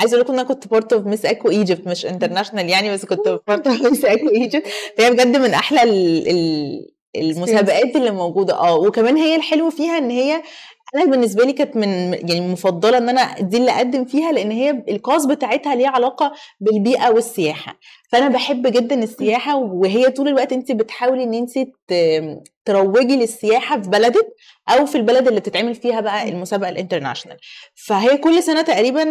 عايزة 0.00 0.14
أقول 0.14 0.20
لكم 0.20 0.32
إن 0.32 0.38
أنا 0.38 0.48
كنت 0.48 0.68
part 0.68 0.92
of 0.92 1.06
Miss 1.06 1.26
Eco 1.26 1.50
Egypt 1.50 1.86
مش 1.86 2.06
international 2.06 2.68
يعني 2.68 2.92
بس 2.92 3.04
كنت 3.04 3.40
part 3.48 3.66
of 3.66 3.82
Miss 3.82 4.04
Eco 4.04 4.28
Egypt 4.28 4.66
فهي 4.98 5.10
بجد 5.10 5.36
من 5.36 5.54
أحلى 5.54 5.82
ال 5.82 6.28
ال 6.28 6.94
المسابقات 7.16 7.96
اللي 7.96 8.10
موجودة. 8.10 8.54
آه 8.54 8.76
وكمان 8.78 9.16
هي 9.16 9.36
الحلو 9.36 9.70
فيها 9.70 9.98
إن 9.98 10.10
هي 10.10 10.42
أنا 10.94 11.04
بالنسبة 11.04 11.44
لي 11.44 11.52
كانت 11.52 11.76
من 11.76 11.88
يعني 12.30 12.40
مفضلة 12.40 12.98
إن 12.98 13.08
أنا 13.08 13.40
دي 13.40 13.56
اللي 13.56 13.70
أقدم 13.70 14.04
فيها 14.04 14.32
لأن 14.32 14.50
هي 14.50 14.70
ال 14.88 14.94
cause 14.94 15.26
بتاعتها 15.26 15.74
ليها 15.74 15.88
علاقة 15.88 16.32
بالبيئة 16.60 17.10
والسياحة. 17.10 17.78
فأنا 18.12 18.28
بحب 18.28 18.66
جدا 18.66 19.02
السياحة 19.02 19.56
وهي 19.56 20.10
طول 20.10 20.28
الوقت 20.28 20.52
أنت 20.52 20.72
بتحاولي 20.72 21.24
إن 21.24 21.34
أنت 21.34 21.50
تروجي 22.64 23.16
للسياحة 23.16 23.80
في 23.82 23.88
بلدك 23.90 24.26
أو 24.68 24.86
في 24.86 24.94
البلد 24.98 25.28
اللي 25.28 25.40
بتتعمل 25.40 25.74
فيها 25.74 26.00
بقى 26.00 26.28
المسابقة 26.28 26.68
ال 26.70 26.75
international 26.75 27.36
فهي 27.86 28.16
كل 28.16 28.42
سنة 28.42 28.62
تقريبا 28.62 29.04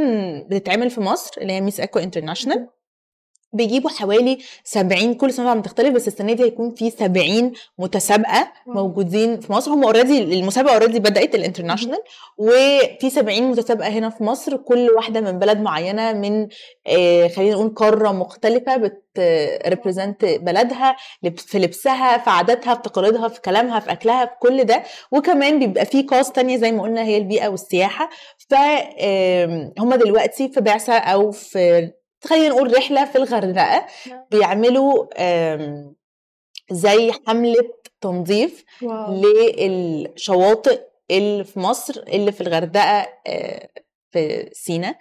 بتتعمل 0.49 0.89
في 0.89 1.01
مصر 1.01 1.31
اللي 1.41 1.53
هي 1.53 1.61
Miss 1.61 1.79
Eco 1.79 1.99
International 1.99 2.67
بيجيبوا 3.53 3.89
حوالي 3.89 4.37
70 4.63 5.13
كل 5.13 5.33
سنة 5.33 5.45
طبعا 5.45 5.59
بتختلف 5.59 5.93
بس 5.95 6.07
السنة 6.07 6.33
دي 6.33 6.43
هيكون 6.43 6.71
في 6.75 6.89
70 6.89 7.51
متسابقة 7.79 8.51
موجودين 8.67 9.39
في 9.39 9.51
مصر. 9.51 9.71
هم 9.71 9.83
already 9.83 10.23
المسابقة 10.23 10.73
already 10.73 10.99
بدأت 10.99 11.35
ال 11.35 11.40
international 11.40 11.99
وفي 12.37 13.09
70 13.09 13.43
متسابقة 13.43 13.87
هنا 13.89 14.09
في 14.09 14.23
مصر. 14.23 14.57
كل 14.57 14.89
واحدة 14.95 15.21
من 15.21 15.39
بلد 15.39 15.57
معينة 15.59 16.13
من 16.13 16.47
آه، 16.87 17.27
خلينا 17.27 17.55
نقول 17.55 17.69
قارة 17.69 18.11
مختلفة 18.11 18.77
بت 18.77 19.04
represent 19.04 20.25
بلدها 20.25 20.95
لب- 21.23 21.39
في 21.39 21.59
لبسها 21.59 22.17
في 22.17 22.29
عاداتها 22.29 22.75
في 22.75 22.81
تقاليدها 22.81 23.27
في 23.27 23.41
كلامها 23.41 23.79
في 23.79 23.91
أكلها 23.91 24.25
في 24.25 24.31
كل 24.39 24.63
ده. 24.63 24.83
وكمان 25.11 25.59
بيبقى 25.59 25.85
في 25.85 26.03
cause 26.03 26.31
تانية 26.31 26.57
زي 26.57 26.71
ما 26.71 26.83
قلنا 26.83 27.01
هي 27.03 27.17
البيئة 27.17 27.47
والسياحة. 27.47 28.09
فهم 28.49 29.95
دلوقتي 29.95 30.49
في 30.49 30.61
بعثة 30.61 30.93
أو 30.97 31.31
في 31.31 31.91
خلينا 32.25 32.47
نقول 32.49 32.77
رحلة 32.77 33.05
في 33.05 33.15
الغردقة 33.17 33.85
بيعملوا 34.31 35.05
آم، 35.17 35.95
زي 36.71 37.11
حملة 37.27 37.69
تنظيف 38.01 38.63
واو. 38.81 39.21
للشواطئ 39.57 40.81
اللي 41.11 41.43
في 41.43 41.59
مصر 41.59 42.03
اللي 42.07 42.31
في 42.31 42.41
الغردقة 42.41 43.07
آه، 43.27 43.69
في 44.11 44.49
سينا. 44.53 44.95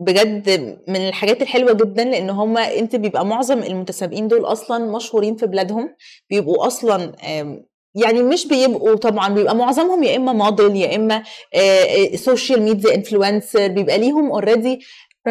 بجد 0.00 0.78
من 0.88 1.08
الحاجات 1.08 1.42
الحلوة 1.42 1.72
جدا 1.72 2.04
لأن 2.04 2.30
هما 2.30 2.74
أنت 2.78 2.96
بيبقى 2.96 3.26
معظم 3.26 3.58
المتسابقين 3.62 4.28
دول 4.28 4.44
أصلا 4.44 4.96
مشهورين 4.96 5.36
في 5.36 5.46
بلادهم. 5.46 5.94
بيبقوا 6.30 6.66
أصلا 6.66 7.12
يعني 7.94 8.22
مش 8.22 8.46
بيبقوا 8.46 8.94
طبعا 8.96 9.28
بيبقى 9.34 9.56
معظمهم 9.56 10.02
يا 10.02 10.16
إما 10.16 10.32
موديل 10.32 10.76
يا 10.76 10.96
إما 10.96 11.22
social 12.16 12.62
media 12.62 12.94
influencer 12.94 13.68
بيبقى 13.68 13.98
ليهم 13.98 14.30
already 14.30 14.80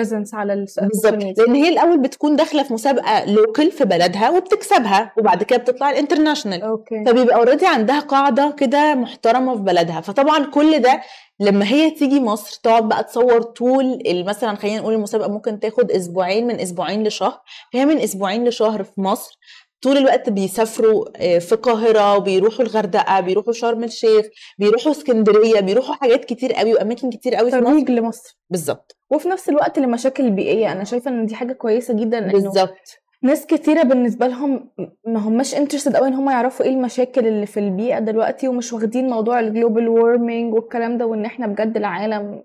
presence 0.04 0.34
على 0.34 0.54
ال 0.54 0.66
بالظبط. 0.82 1.40
لأن 1.40 1.56
هي 1.56 1.70
الأول 1.70 1.98
بتكون 2.02 2.36
داخلة 2.36 2.64
في 2.64 2.74
مسابقة 2.74 3.26
local 3.26 3.72
في 3.72 3.86
بلدها 3.86 4.30
وبتكسبها 4.30 5.14
وبعد 5.18 5.44
كده 5.44 5.60
بتطلع 5.60 5.90
ال 5.90 5.95
international 5.95 6.62
okay. 6.62 7.04
فبيبقى 7.08 7.36
already 7.36 7.66
عندها 7.66 8.00
قاعدة 8.00 8.56
كده 8.58 8.96
محترمة 8.96 9.56
في 9.56 9.62
بلدها. 9.62 10.02
فطبعا 10.02 10.46
كل 10.46 10.80
ده 10.80 11.02
لما 11.40 11.66
هي 11.66 11.92
تيجي 11.92 12.20
مصر 12.20 12.60
تقعد 12.64 12.88
بقى 12.90 13.04
تصور 13.04 13.42
طول 13.42 14.02
مثلا 14.08 14.56
خلينا 14.56 14.80
نقول 14.80 14.94
المسابقة 14.94 15.30
ممكن 15.30 15.60
تاخد 15.60 15.92
أسبوعين 15.92 16.48
من 16.48 16.60
أسبوعين 16.60 17.04
لشهر. 17.08 17.42
فهي 17.74 17.86
من 17.86 17.98
أسبوعين 18.00 18.48
لشهر 18.48 18.84
في 18.84 19.02
مصر. 19.02 19.40
طول 19.82 19.98
الوقت 19.98 20.30
بيسافروا 20.30 21.06
آه، 21.18 21.40
في 21.40 21.52
القاهرة 21.52 22.18
وبيروحوا 22.18 22.62
الغردقة 22.66 23.20
بيروحوا 23.20 23.54
شرم 23.54 23.84
الشيخ 23.84 24.26
بيروحوا 24.58 24.92
اسكندرية 24.92 25.60
بيروحوا 25.60 25.96
حاجات 25.96 26.26
كتير 26.26 26.54
قوي 26.54 26.74
وأماكن 26.74 27.10
كتير 27.10 27.36
قوي 27.36 27.52
في 27.52 27.58
مصر. 27.58 27.92
لمصر. 27.94 28.38
بالظبط. 28.50 28.99
وفي 29.12 29.30
نفس 29.30 29.50
الوقت 29.50 29.80
للمشاكل 29.80 30.26
البيئيه 30.26 30.72
أنا 30.72 30.84
شايفة 30.84 31.12
إن 31.12 31.26
دي 31.26 31.36
حاجة 31.36 31.54
كويسة 31.54 31.94
جدا 31.94 32.32
بالظبط. 32.32 33.00
ناس 33.22 33.46
كتيرة 33.46 33.84
بالنسبة 33.84 34.28
لهم 34.28 34.70
ما 35.08 35.20
هماش 35.20 35.56
interested 35.56 35.96
قوي 35.96 36.08
إن 36.08 36.14
هم 36.14 36.30
يعرفوا 36.30 36.66
إيه 36.66 36.72
المشاكل 36.72 37.28
اللي 37.28 37.46
في 37.46 37.60
البيئة 37.60 38.00
دلوقتي 38.00 38.48
ومش 38.48 38.74
واخدين 38.74 39.10
موضوع 39.10 39.40
ال 39.40 39.47
global 39.47 39.88
warming 39.88 40.54
والكلام 40.54 40.98
ده 40.98 41.06
وإن 41.06 41.26
إحنا 41.26 41.48
بجد 41.48 41.78
العالم 41.78 42.44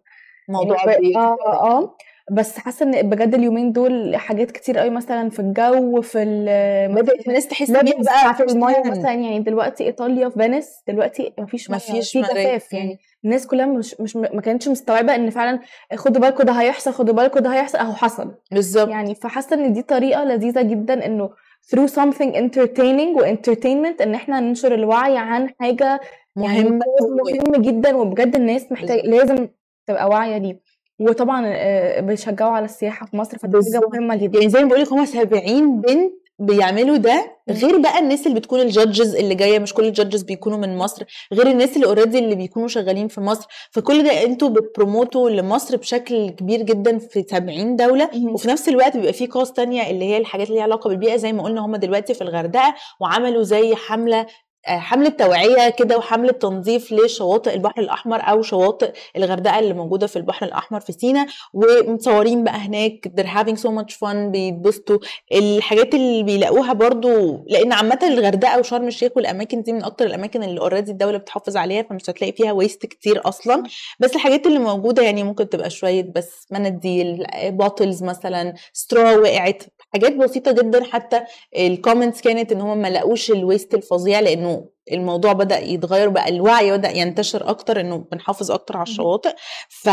موضوع 0.48 0.90
يعني 0.92 1.16
آه 1.16 1.36
آه. 1.46 1.96
بس 2.30 2.58
حاسة 2.58 2.86
إن 2.86 3.10
بجد 3.10 3.34
اليومين 3.34 3.72
دول 3.72 4.16
حاجات 4.16 4.50
كتير 4.50 4.78
قوي 4.78 4.90
مثلا 4.90 5.30
في 5.30 5.38
الجو 5.40 6.00
في 6.00 6.22
ال 6.22 6.94
بدأت 6.94 7.28
الناس 7.28 7.48
تحس 7.48 7.70
بيها 7.70 7.82
بقى 8.02 8.34
في 8.34 8.42
المايه. 8.42 8.90
مثلا 8.90 9.10
يعني 9.12 9.38
دلوقتي 9.40 9.84
إيطاليا 9.84 10.28
في 10.28 10.34
فينيس 10.38 10.70
دلوقتي 10.88 11.32
مفيش 11.38 11.70
مفيش 11.70 12.12
في. 12.12 12.20
جفاف. 12.20 12.72
يعني 12.72 12.98
الناس 13.24 13.46
كلها 13.46 13.66
مش 13.66 14.00
مش 14.00 14.16
ما 14.16 14.40
كانتش 14.40 14.68
مستوعبة 14.68 15.14
إن 15.14 15.30
فعلا 15.30 15.60
خدوا 15.94 16.20
بالكم 16.22 16.44
ده 16.44 16.52
هيحصل 16.52 16.92
خدوا 16.92 17.14
بالكم 17.14 17.40
ده 17.40 17.50
هيحصل 17.54 17.78
أهو 17.78 17.92
حصل. 17.92 18.34
بالظبط. 18.52 18.88
يعني 18.88 19.14
فحاسة 19.14 19.56
إن 19.56 19.72
دي 19.72 19.82
طريقة 19.82 20.24
لذيذة 20.24 20.62
جدا 20.62 21.06
إنه 21.06 21.30
through 21.74 21.88
something 21.90 22.32
entertaining 22.34 23.16
و 23.16 23.34
entertainment 23.34 24.02
إن 24.02 24.14
إحنا 24.14 24.40
ننشر 24.40 24.74
الوعي 24.74 25.18
عن 25.18 25.48
حاجة 25.60 26.00
يعني 26.36 26.62
مهمة 26.62 26.84
مهم 27.24 27.62
جدا 27.62 27.96
وبجد 27.96 28.34
الناس 28.36 28.72
محتاج 28.72 29.06
لازم 29.06 29.48
تبقى 29.86 30.08
واعية 30.08 30.38
ليه. 30.38 30.60
وطبعا 31.00 31.42
آه، 31.46 32.00
بيشجعوا 32.00 32.52
على 32.52 32.64
السياحة 32.64 33.06
في 33.06 33.16
مصر 33.16 33.38
فدي 33.38 33.56
حاجة. 33.74 33.88
مهمة 33.92 34.16
جدا 34.16 34.38
يعني 34.38 34.50
زي 34.50 34.62
ما 34.62 34.68
بقول 34.68 34.80
لك 34.80 34.92
هم 34.92 35.04
70 35.04 35.80
بنت 35.80 36.12
بيعملوا 36.38 36.96
ده. 36.96 37.34
غير 37.50 37.78
بقى 37.78 37.98
الناس 37.98 38.26
اللي 38.26 38.40
بتكون 38.40 38.60
ال 38.60 38.68
judges 38.68 39.14
اللي 39.16 39.34
جاية 39.34 39.58
مش 39.58 39.74
كل 39.74 39.84
ال 39.84 39.90
judges 39.90 40.22
بيكونوا 40.22 40.58
من 40.58 40.76
مصر 40.76 41.04
غير 41.32 41.46
الناس 41.46 41.76
اللي 41.76 41.86
already 41.86 42.18
اللي 42.18 42.34
بيكونوا 42.34 42.68
شغالين 42.68 43.08
في 43.08 43.20
مصر 43.20 43.46
فكل 43.70 44.04
ده 44.04 44.22
أنتوا 44.24 44.48
بت 44.48 44.65
promote 44.65 45.22
وا 45.22 45.30
لمصر 45.30 45.76
بشكل 45.76 46.30
كبير 46.30 46.62
جدا 46.62 46.98
في 46.98 47.22
70 47.30 47.76
دولة. 47.76 48.10
وفي 48.28 48.48
نفس 48.48 48.68
الوقت 48.68 48.96
بيبقى 48.96 49.12
في 49.12 49.26
tasks 49.26 49.52
تانية 49.52 49.90
اللي 49.90 50.04
هي 50.04 50.16
الحاجات 50.16 50.46
اللي 50.46 50.56
ليها 50.56 50.64
علاقة 50.64 50.88
بالبيئة 50.88 51.16
زي 51.16 51.32
ما 51.32 51.42
قلنا 51.42 51.60
هم 51.66 51.76
دلوقتي 51.76 52.14
في 52.14 52.22
الغردقة 52.22 52.74
وعملوا 53.00 53.42
زي 53.42 53.74
حملة 53.74 54.26
حملة 54.66 55.08
توعية 55.08 55.68
كده 55.70 55.96
وحملة 55.98 56.32
تنظيف 56.32 56.92
لشواطئ 56.92 57.54
البحر 57.54 57.80
الأحمر 57.80 58.20
أو 58.20 58.42
شواطئ 58.42 58.92
الغردقة 59.16 59.58
اللي 59.58 59.74
موجودة 59.74 60.06
في 60.06 60.16
البحر 60.16 60.46
الأحمر 60.46 60.80
في 60.80 60.92
سينا 60.92 61.26
ومتصورين 61.52 62.44
بقى 62.44 62.54
هناك 62.56 63.08
they're 63.20 63.24
having 63.38 63.56
so 63.60 63.70
much 63.70 63.94
fun 63.94 64.14
بيتبسطوا. 64.14 64.98
الحاجات 65.32 65.94
اللي 65.94 66.22
بيلاقوها 66.22 66.72
برضو 66.72 67.44
لأن 67.46 67.72
عامة 67.72 67.98
الغردقة 68.02 68.58
وشرم 68.58 68.88
الشيخ 68.88 69.12
والأماكن 69.16 69.62
دي 69.62 69.72
من 69.72 69.84
أكتر 69.84 70.06
الأماكن 70.06 70.42
اللي 70.42 70.60
already 70.60 70.90
الدولة 70.90 71.18
بتحافظ 71.18 71.56
عليها 71.56 71.82
فمش 71.82 72.10
هتلاقي 72.10 72.32
فيها 72.32 72.52
waste 72.52 72.86
كتير 72.86 73.20
أصلا. 73.28 73.62
بس 74.00 74.14
الحاجات 74.14 74.46
اللي 74.46 74.58
موجودة 74.58 75.02
يعني 75.02 75.22
ممكن 75.22 75.48
تبقى 75.48 75.70
شوية 75.70 76.12
بس 76.16 76.46
مناديل 76.50 77.26
bottles 77.44 78.02
مثلا 78.02 78.54
سترا 78.72 79.16
وقعت 79.16 79.62
حاجات 79.94 80.12
بسيطة 80.16 80.52
جدا. 80.52 80.84
حتى 80.84 81.20
ال 81.58 81.65
comments 81.65 82.20
كانت 82.20 82.52
إن 82.52 82.60
هم 82.60 82.78
ما 82.78 82.88
لقوش 82.88 83.30
ال 83.30 83.38
waste 83.38 83.74
الفظيع 83.74 84.20
لأنه 84.20 84.68
الموضوع 84.92 85.32
بدأ 85.32 85.58
يتغير 85.58 86.08
بقى 86.08 86.28
الوعي 86.28 86.70
بدأ 86.78 86.90
ينتشر 86.90 87.50
أكتر 87.50 87.80
إنه 87.80 87.96
بنحافظ 88.12 88.50
أكتر 88.50 88.76
على 88.76 88.82
الشواطئ. 88.86 89.34
ف 89.68 89.88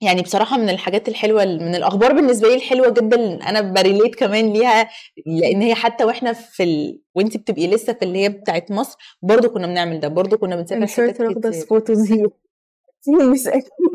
يعني 0.00 0.22
بصراحة 0.22 0.56
من 0.58 0.70
الحاجات 0.70 1.08
الحلوة 1.08 1.44
من 1.44 1.74
الأخبار 1.74 2.12
بالنسبة 2.12 2.48
لي 2.48 2.54
الحلوة 2.54 2.90
جدا 2.90 3.48
أنا 3.48 3.60
ب 3.60 3.68
relate 3.68 4.14
كمان 4.14 4.52
ليها 4.52 4.90
لأن 5.26 5.62
هي 5.62 5.74
حتى 5.74 6.04
وإحنا 6.04 6.32
في 6.32 6.62
ال... 6.62 7.00
وأنت 7.14 7.36
بتبقي 7.36 7.66
لسه 7.66 7.92
في 7.92 8.04
اللي 8.04 8.18
هي 8.24 8.28
بتاعت 8.28 8.70
مصر 8.70 8.98
برضو 9.22 9.48
كنا 9.50 9.66
بنعمل 9.66 10.00
ده 10.00 10.08
برضو 10.08 10.38
كنا 10.38 10.56
بنسافر 10.56 10.82
حتت 10.96 11.28
كتير. 11.30 11.68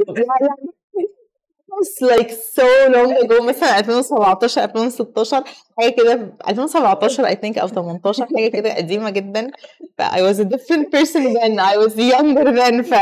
It's 1.78 2.02
like 2.02 2.32
so 2.32 2.66
long 2.90 3.14
ago 3.24 3.44
مثلا 3.44 3.80
2017 3.80 4.64
2016 4.64 5.44
حاجة 5.80 5.90
كده 5.90 6.34
2017 6.50 7.26
I 7.26 7.36
think 7.36 7.58
أو 7.58 7.68
18 7.68 8.26
حاجة 8.26 8.48
كده 8.48 8.76
قديمه 8.76 9.10
جدا 9.10 9.52
ف 9.98 10.02
I 10.02 10.22
was 10.22 10.40
a 10.40 10.46
different 10.46 10.92
person 10.92 11.34
then 11.34 11.60
I 11.60 11.78
was 11.78 11.94
younger 11.96 12.52
then 12.52 12.82
ف 12.82 12.94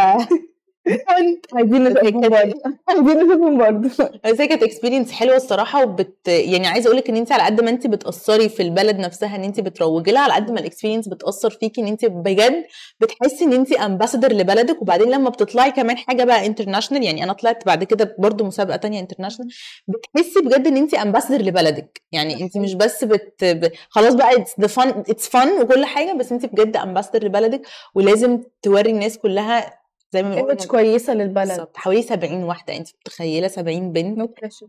عايزين 1.53 1.83
نشوفهم 1.83 2.21
برضه. 2.21 2.53
عايزين 2.89 3.17
نشوفهم 3.17 3.57
برضه. 3.57 3.89
بس 4.25 4.41
هي 4.41 4.47
كانت 4.47 4.63
experience 4.63 5.11
حلوة 5.11 5.35
الصراحة 5.35 5.83
وبت 5.83 6.27
يعني 6.27 6.67
عايزة 6.67 6.87
أقول 6.87 6.97
لك 6.97 7.09
إن 7.09 7.15
انت 7.15 7.31
على 7.31 7.43
قد 7.43 7.61
ما 7.61 7.69
انت 7.69 7.87
بتأثري 7.87 8.49
في 8.49 8.63
البلد 8.63 8.99
نفسها 8.99 9.35
إن 9.35 9.43
انت 9.43 9.59
بتروجي 9.59 10.11
لها 10.11 10.21
على 10.21 10.33
قد 10.33 10.51
ما 10.51 10.59
ال 10.59 10.64
experience 10.64 11.07
بتأثر 11.07 11.49
فيكي 11.49 11.81
إن 11.81 11.87
انت 11.87 12.05
بجد 12.05 12.65
بتحسي 12.99 13.45
إن 13.45 13.53
انت 13.53 13.71
ambassador 13.73 14.33
لبلدك 14.33 14.81
وبعدين 14.81 15.09
لما 15.09 15.29
بتطلعي 15.29 15.71
كمان 15.71 15.97
حاجة 15.97 16.23
بقى 16.23 16.45
international 16.45 17.03
يعني 17.03 17.23
أنا 17.23 17.33
طلعت 17.33 17.65
بعد 17.65 17.83
كده 17.83 18.15
برضو 18.19 18.43
مسابقة 18.43 18.75
تانية 18.77 18.99
international 18.99 19.51
بتحسي 19.87 20.39
بجد 20.45 20.67
إن 20.67 20.77
انت 20.77 20.93
ambassador 20.93 21.41
لبلدك. 21.47 22.01
يعني 22.11 22.41
انت 22.43 22.57
مش 22.57 22.73
بس 22.73 23.03
بت 23.03 23.43
ب... 23.43 23.71
خلاص 23.89 24.13
بقى 24.13 24.35
it's 24.35 24.59
the 24.59 24.67
fun 24.67 24.89
it's 24.89 25.27
fun 25.29 25.61
وكل 25.61 25.85
حاجة 25.85 26.13
بس 26.13 26.31
انت 26.31 26.45
بجد 26.45 26.77
ambassador 26.77 27.23
لبلدك 27.29 27.61
ولازم 27.95 28.43
توري 28.61 28.91
الناس 28.91 29.17
كلها 29.17 29.86
زي 30.11 30.23
ما 30.23 30.29
بنقول 30.29 30.49
image 30.49 30.65
كويسة 30.65 31.13
للبلد. 31.13 31.47
بالظبط 31.47 31.77
حوالي 31.77 32.01
70 32.01 32.43
واحدة 32.43 32.77
انت 32.77 32.87
متخيلة 32.99 33.47
70 33.47 33.91
بنت؟ 33.91 34.17
no 34.17 34.27
pressure 34.41 34.67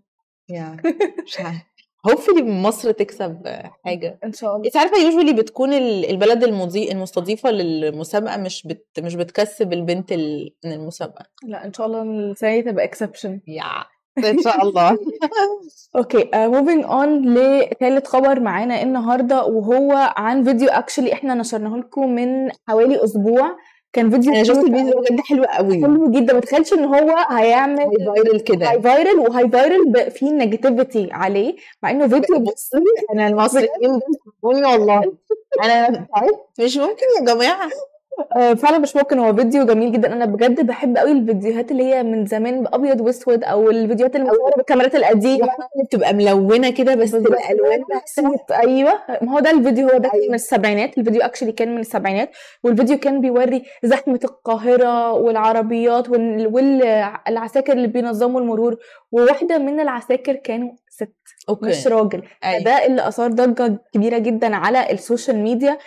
يا 0.49 0.77
مش 1.27 1.41
عارفة. 1.41 1.65
hopefully 2.07 2.43
مصر 2.43 2.91
تكسب 2.93 3.47
حاجة. 3.85 4.19
إن 4.25 4.33
شاء 4.33 4.57
الله. 4.57 4.67
انت 4.67 4.77
عارفة 4.77 4.99
usually 4.99 5.33
بتكون 5.33 5.73
ال- 5.75 6.11
البلد 6.11 6.45
المضي... 6.45 6.93
المستضيفة 6.93 7.51
للمسابقة 7.51 8.37
مش 8.37 8.67
بت... 8.67 8.87
مش 8.99 9.15
بتكسب 9.15 9.73
البنت 9.73 10.13
ال... 10.13 10.55
من 10.65 10.73
المسابقة. 10.73 11.25
لا 11.45 11.65
إن 11.65 11.73
شاء 11.73 11.87
الله 11.87 12.03
السنة 12.03 12.51
دي 12.61 12.63
تبقى 12.63 12.85
exception 12.85 13.41
يا 13.47 13.65
إن 14.19 14.43
شاء 14.43 14.63
الله. 14.63 14.99
okay 15.97 16.31
moving 16.35 16.85
on 16.85 17.35
لثالث 17.35 18.07
خبر 18.07 18.41
معانا 18.41 18.83
النهارده 18.83 19.45
وهو 19.45 19.93
عن 20.17 20.45
فيديو 20.45 20.69
actually 20.69 21.13
إحنا 21.13 21.35
نشرناه 21.35 21.77
لكم 21.77 22.15
من 22.15 22.51
حوالي 22.69 23.05
أسبوع. 23.05 23.57
كان 23.93 24.11
فيديو 24.11 24.33
أنا 24.33 24.45
شفت 24.45 24.59
الفيديو 24.59 25.01
بجد 25.01 25.21
حلو 25.21 25.45
قوي. 25.45 25.83
حلو 25.83 26.11
جدا. 26.11 26.35
ما 26.35 26.41
تخيلش 26.41 26.73
إن 26.73 26.85
هو 26.85 27.17
هيعمل 27.31 27.81
هي 27.81 28.07
viral 28.07 28.45
كده. 28.45 28.71
هي 28.71 28.83
viral 28.83 29.19
وهي 29.19 29.49
viral 29.51 30.11
فيه 30.11 30.31
negativity 30.31 31.09
عليه 31.13 31.57
مع 31.83 31.91
إنه 31.91 32.09
فيديو 32.09 32.39
بصي 32.39 32.79
أنا 33.13 33.29
المصريين 33.29 34.01
والله. 34.43 35.13
أنا 35.65 35.87
تعبت. 36.15 36.41
مش 36.61 36.77
ممكن 36.77 37.07
يا 37.21 37.25
جماعة. 37.35 37.71
آه، 38.37 38.55
فعلا 38.55 38.79
مش 38.79 38.97
ممكن 38.97 39.19
هو 39.19 39.35
فيديو 39.35 39.67
جميل 39.67 39.93
جدا. 39.93 40.13
أنا 40.13 40.25
بجد 40.25 40.67
بحب 40.67 40.97
قوي 40.97 41.13
الفيديوهات 41.13 41.71
اللي 41.71 41.83
هي 41.95 42.03
من 42.03 42.27
زمان 42.27 42.65
أبيض 42.73 43.01
وأسود 43.01 43.45
أو 43.45 43.71
الفيديوهات 43.71 44.17
اللي 44.17 44.27
مصوره 44.27 44.53
بالكاميرات 44.57 44.95
القديمة. 44.95 45.45
اللي 45.45 45.85
بتبقى 45.85 46.15
ملونة 46.15 46.71
كده 46.71 46.95
بس 46.95 47.11
تبقى 47.11 47.53
الوان 47.53 47.81
بسيط 48.05 48.53
أيوه. 48.53 48.93
ما 49.23 49.33
هو 49.33 49.39
ده 49.41 49.51
الفيديو. 49.51 49.89
هو 49.89 49.99
ده 49.99 50.09
كان 50.09 50.21
من 50.29 50.35
السبعينات. 50.35 50.99
الفيديو 50.99 51.23
اكشلي 51.23 51.53
كان 51.53 51.75
من 51.75 51.81
السبعينات. 51.81 52.31
والفيديو 52.65 52.99
كان 52.99 53.21
بيوري 53.21 53.63
زحمة 53.83 54.21
القاهرة 54.25 55.13
والعربيات 55.13 56.09
وال- 56.11 56.47
والعساكر 57.27 57.73
اللي 57.73 57.89
بينظموا 57.89 58.41
المرور. 58.41 58.77
وواحدة 59.13 59.59
من 59.59 59.81
العساكر 59.81 60.33
كانوا 60.33 60.71
ست. 60.91 61.13
مش 61.63 61.87
okay 61.87 61.89
راجل 61.89 62.23
أيوة. 62.45 62.61
فده 62.61 62.87
اللي 62.87 63.09
أثار 63.09 63.31
ضجة 63.31 63.79
كبيرة 63.95 64.19
جدا 64.19 64.57
على 64.57 64.91
ال 64.93 64.99
social 64.99 65.37
media. 65.37 65.79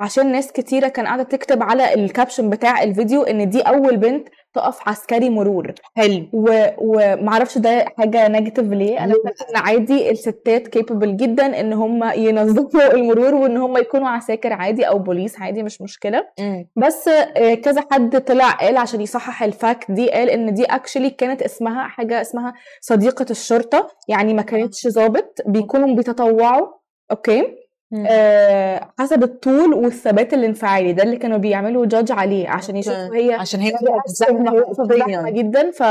عشان 0.00 0.32
ناس 0.32 0.52
كتيرة 0.52 0.88
كان 0.88 1.06
قاعدة 1.06 1.22
تكتب 1.22 1.62
على 1.62 1.94
ال 1.94 2.01
caption 2.01 2.50
بتاع 2.50 2.82
الفيديو 2.82 3.22
إن 3.22 3.50
دي 3.50 3.60
أول 3.60 3.96
بنت 3.96 4.28
تقف 4.54 4.88
عسكري 4.88 5.30
مرور. 5.30 5.74
حلو. 5.96 6.28
و... 6.32 6.66
ومعرفش 6.78 7.58
ده 7.58 7.84
حاجة 7.98 8.28
negative 8.28 8.66
ليه. 8.72 9.04
أنا؟ 9.04 9.14
شايفه 9.14 9.50
إن 9.50 9.56
عادي 9.56 10.10
الستات 10.10 10.68
capable 10.68 11.16
جدا 11.16 11.60
إن 11.60 11.72
هم 11.72 12.10
ينظموا 12.16 12.92
المرور 12.94 13.34
وإن 13.34 13.56
هم 13.56 13.76
يكونوا 13.76 14.08
عساكر 14.08 14.52
عادي 14.52 14.88
أو 14.88 14.98
بوليس 14.98 15.40
عادي 15.40 15.62
مش 15.62 15.82
مشكلة. 15.82 16.26
مم. 16.40 16.68
بس 16.76 17.08
آه، 17.08 17.54
كذا 17.54 17.84
حد 17.92 18.20
طلع 18.20 18.50
قال 18.50 18.76
عشان 18.76 19.00
يصحح 19.00 19.42
ال 19.42 19.52
fact 19.52 19.90
دي 19.90 20.10
قال 20.10 20.30
إن 20.30 20.54
دي 20.54 20.64
actually 20.64 21.10
كانت 21.10 21.42
اسمها 21.42 21.88
حاجة 21.88 22.20
اسمها 22.20 22.54
صديقة 22.80 23.26
الشرطة. 23.30 23.88
يعني 24.08 24.34
ما 24.34 24.42
كانتش 24.42 24.86
ضابط 24.88 25.38
بيكونوا 25.46 25.96
بيتطوعوا. 25.96 26.66
okay. 27.10 27.67
آه 28.08 28.92
حسب 28.98 29.22
الطول 29.22 29.74
والثبات 29.74 30.34
الانفعالي 30.34 30.92
ده 30.92 31.02
اللي 31.02 31.16
كانوا 31.16 31.38
بيعملوا 31.38 31.86
judge 31.86 32.12
عليه 32.12 32.48
عشان. 32.48 32.76
يشوفوا 32.76 33.14
هي 33.14 33.34
عشان 33.34 33.60
هي 33.60 33.72
زحمه 34.06 34.64
حرفيا 34.78 35.30
جدا. 35.30 35.70
ف... 35.70 35.82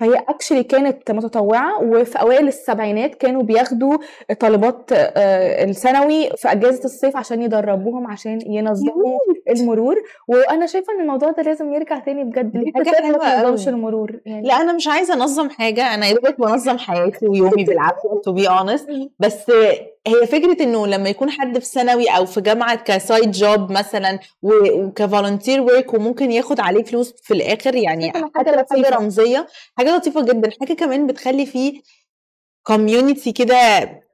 فهي 0.00 0.14
actually 0.28 0.62
كانت 0.62 1.10
متطوعة 1.10 1.82
وفي 1.82 2.20
أوائل 2.20 2.48
السبعينات 2.48 3.14
كانوا 3.14 3.42
بياخدوا 3.42 3.98
طالبات 4.40 4.90
آه، 4.92 5.64
الثانوي 5.64 6.30
في 6.36 6.52
أجازة 6.52 6.84
الصيف 6.84 7.16
عشان 7.16 7.42
يدربوهم 7.42 8.06
عشان 8.06 8.38
ينظموا 8.46 9.18
المرور. 9.50 9.96
وأنا 10.28 10.66
شايفة 10.66 10.92
إن 10.92 11.00
الموضوع 11.00 11.30
ده 11.30 11.42
لازم 11.42 11.72
يرجع 11.72 11.98
تاني 11.98 12.24
بجد 12.24 12.52
حاجة 12.74 12.90
الستات 12.90 13.66
ما. 13.68 13.74
المرور 13.74 14.20
يعني. 14.26 14.48
لا 14.48 14.54
أنا 14.54 14.72
مش 14.72 14.88
عايزة 14.88 15.14
أنظم 15.14 15.50
حاجة. 15.50 15.94
أنا 15.94 16.06
يا 16.06 16.14
دوبك 16.14 16.40
بنظم 16.40 16.78
حياتي 16.78 17.26
ويومي 17.26 17.64
بالعافية 17.68 18.20
to 18.24 18.32
be 18.32 18.48
honest 18.48 18.88
بس 19.18 19.50
هي 20.06 20.26
فكرة 20.26 20.62
إنه 20.62 20.86
لما 20.86 21.08
يكون 21.08 21.30
حد 21.30 21.58
في 21.58 21.64
ثانوي 21.64 22.08
أو 22.08 22.26
في 22.26 22.40
جامعة 22.40 22.74
ك 22.76 22.87
side 22.87 23.30
job 23.30 23.72
مثلا 23.72 24.18
وك 24.42 24.63
volunteer 24.63 25.60
work 25.60 25.94
وممكن 25.94 26.30
ياخد 26.32 26.60
عليه 26.60 26.84
فلوس 26.84 27.14
في 27.22 27.34
الآخر 27.34 27.74
يعني 27.74 28.12
حاجة 28.36 28.50
لطيفة. 28.60 28.96
رمزية 28.96 29.46
حاجة 29.78 29.96
لطيفة 29.96 30.22
جدا 30.24 30.50
حاجة 30.60 30.72
كمان 30.72 31.06
بتخلي 31.06 31.46
فيه 31.46 31.80
community 32.62 33.32
كده 33.32 33.56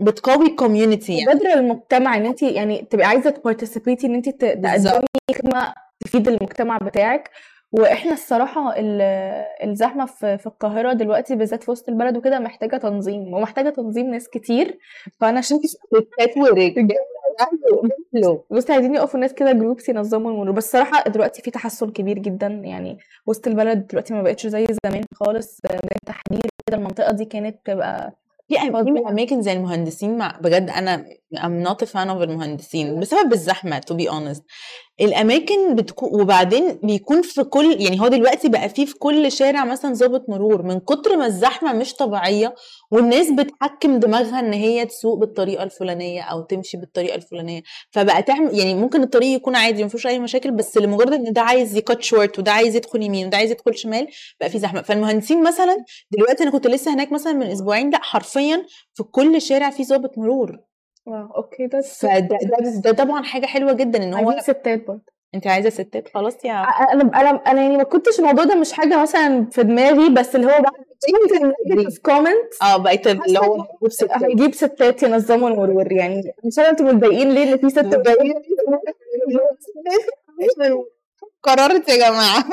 بتقوي 0.01 0.47
ال 0.47 0.54
community 0.54 1.19
يعني 1.19 1.35
بدر 1.35 1.53
المجتمع 1.55 2.17
إن 2.17 2.27
انت 2.27 2.43
يعني 2.43 2.87
تبقي 2.91 3.07
عايزة 3.07 3.31
ت 3.31 3.37
participate 3.37 4.01
ي 4.01 4.07
إن 4.07 4.15
انت. 4.15 4.29
تقدمي 4.29 5.01
خدمة 5.39 5.75
تفيد 6.01 6.29
المجتمع 6.29 6.79
بتاعك 6.79 7.31
وإحنا 7.73 8.13
الصراحة 8.13 8.77
ال- 8.77 9.01
الزحمة 9.69 10.07
في 10.07 10.39
في 10.39 10.47
القاهرة 10.47 10.93
دلوقتي 10.93 11.37
بالذات 11.37 11.63
في 11.63 11.71
وسط 11.71 11.89
البلد 11.89 12.17
وكده 12.17 12.39
محتاجة 12.39 12.77
تنظيم 12.77 13.35
ومحتاجة 13.35 13.71
تنظيم 13.71 14.11
ناس 14.11 14.29
كتير. 14.29 14.79
فأنا 15.21 15.41
شايفة 15.41 15.63
ستات 15.69 16.37
ورجاله. 16.37 16.87
بصي 18.51 18.73
عايزين 18.73 18.95
يقفوا 18.95 19.21
ناس 19.21 19.33
كده 19.35 19.53
جروبس 19.53 19.89
ينظموا 19.89 20.31
المرور. 20.31 20.51
بس 20.51 20.65
الصراحه 20.67 21.09
دلوقتي 21.11 21.43
في 21.43 21.51
تحسن 21.51 21.91
كبير 21.91 22.19
جدا. 22.19 22.47
يعني 22.47 22.99
وسط 23.27 23.47
البلد 23.47 23.87
دلوقتي 23.87 24.15
ما 24.15 24.23
بقتش 24.23 24.47
زي 24.47 24.67
زمان 24.87 25.03
خالص 25.15 25.61
من 25.71 25.79
التحرير 26.03 26.51
كده. 26.69 26.77
المنطقة 26.79 27.13
دي 27.13 27.25
كانت 27.25 27.57
تبقى 27.65 28.13
في. 28.49 29.09
أماكن 29.11 29.43
زي 29.43 29.53
المهندسين 29.53 30.19
مع 30.19 30.39
بجد 30.41 30.71
أنا 30.71 31.05
not 31.65 31.77
a 31.85 31.87
fan 31.87 32.09
of 32.09 32.21
المهندسين 32.23 33.01
بسبب 33.01 33.33
الزحمة 33.33 33.81
to 33.81 33.95
be 33.95 34.09
honest. 34.11 34.43
الأماكن 35.01 35.75
بتكون 35.75 36.21
وبعدين 36.21 36.79
بيكون 36.83 37.23
في 37.23 37.45
كل 37.45 37.77
يعني 37.81 38.01
هو 38.01 38.09
دلوقتي 38.09 38.49
بقى 38.49 38.69
فيه 38.69 38.85
في 38.87 38.95
كل 38.99 39.33
شارع 39.33 39.65
مثلا 39.65 39.93
ضابط 39.95 40.29
مرور 40.29 40.63
من 40.63 40.81
كتر 40.81 41.17
ما 41.17 41.27
الزحمة 41.27 41.73
مش 41.73 41.95
طبيعية 41.95 42.55
والناس 42.91 43.31
بتحكم 43.31 43.99
دماغها 43.99 44.41
إن 44.41 44.53
هي 44.53 44.87
تسوق 44.87 45.19
بالطريقة 45.19 45.63
الفلانية 45.63 46.23
أو 46.23 46.41
تمشي 46.43 46.77
بالطريقة 46.77 47.15
الفلانية 47.15 47.63
فبقى 47.91 48.23
تعمل 48.23 48.59
يعني 48.59 48.75
ممكن 48.75 49.03
الطريق 49.03 49.37
يكون 49.37 49.57
عادي 49.57 49.83
ما 49.83 49.89
فيهوش 49.89 50.07
أي 50.07 50.19
مشاكل 50.19 50.51
بس 50.51 50.77
لمجرد 50.79 51.13
إن 51.13 51.33
ده 51.33 51.41
عايز 51.43 51.77
يكت 51.77 52.03
شورت 52.03 52.39
وده 52.39 52.53
عايز 52.53 52.77
يدخل 52.77 53.03
يمين 53.03 53.27
وده 53.27 53.37
عايز 53.37 53.51
يدخل 53.51 53.75
شمال 53.79 54.07
بقى 54.41 54.51
في 54.51 54.59
زحمة. 54.59 54.83
فالمهندسين 54.83 55.43
مثلا 55.43 55.77
دلوقتي 56.11 56.43
أنا 56.43 56.51
كنت 56.53 56.67
لسه 56.67 56.95
هناك 56.95 57.13
مثلا 57.13 57.33
من 57.33 57.47
أسبوعين 57.47 57.91
لأ 57.91 57.99
حرفيا 58.03 58.67
في 58.95 59.03
كل 59.03 59.43
شارع 59.43 59.71
في 59.71 59.83
ضابط 59.85 60.19
مرور. 60.19 60.59
wow 61.07 61.27
okay 61.37 61.67
ده 61.67 61.81
فده 61.81 62.39
ده, 62.43 62.81
ده 62.85 62.93
طبعا 62.93 63.23
حاجة 63.23 63.47
حلوة 63.47 63.73
جدا 63.73 64.03
إن 64.05 64.15
هو 64.15 64.31
عايزين 64.31 64.55
ستات 64.55 64.87
برضه. 64.87 65.03
أنت 65.35 65.47
عايزة 65.47 65.71
ستات؟ 65.71 66.09
خلاص 66.15 66.45
يا 66.45 66.53
أنا 66.53 67.03
أنا 67.03 67.31
أنا 67.31 67.63
يعني 67.63 67.77
ما 67.77 67.83
كنتش 67.83 68.19
الموضوع 68.19 68.45
ده 68.45 68.55
مش 68.55 68.73
حاجة 68.73 69.03
مثلا 69.03 69.47
في 69.51 69.63
دماغي 69.63 70.09
بس 70.09 70.37
اللي 70.37 70.47
هو 70.47 70.63
بعد 70.63 70.87
في 71.91 72.01
comment 72.03 72.63
آه 72.63 72.77
بقيت 72.77 73.07
اللي 73.07 73.39
هو 73.39 73.55
هجيب 73.63 73.89
ستات. 73.89 74.23
هيجيب 74.23 74.55
ستات 74.55 75.03
ينظموا 75.03 75.49
المرور 75.49 75.93
يعني 75.93 76.23
مش 76.45 76.59
أنتوا 76.59 76.87
متضايقين 76.87 77.31
ليه 77.35 77.53
إن 77.53 77.59
في 77.59 77.71
ست 77.71 77.79
متضايقين. 77.79 78.35
قررت 81.47 81.89
يا 81.89 81.97
جماعة. 81.97 82.45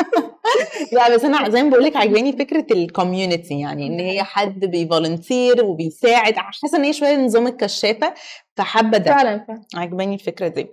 لا 0.93 1.15
بس 1.15 1.23
أنا 1.25 1.49
زي 1.49 1.63
ما 1.63 1.69
بقول 1.69 1.83
لك 1.83 1.95
عجباني 1.95 2.31
فكرة 2.31 2.65
ال 2.71 2.80
community 2.80 3.59
يعني 3.59 3.87
إن 3.87 3.99
هي 3.99 4.23
حد 4.23 4.59
بي 4.59 4.78
volunteer 4.78 5.65
وبيساعد. 5.65 6.35
حاسة 6.35 6.77
إن 6.77 6.83
هي 6.83 6.93
شوية 6.93 7.15
نظام 7.17 7.47
الكشافة 7.47 8.13
فحابة 8.57 8.97
ده. 8.97 9.11
فعلا 9.11 9.45
عجباني 9.75 10.13
الفكرة 10.15 10.47
دي. 10.47 10.67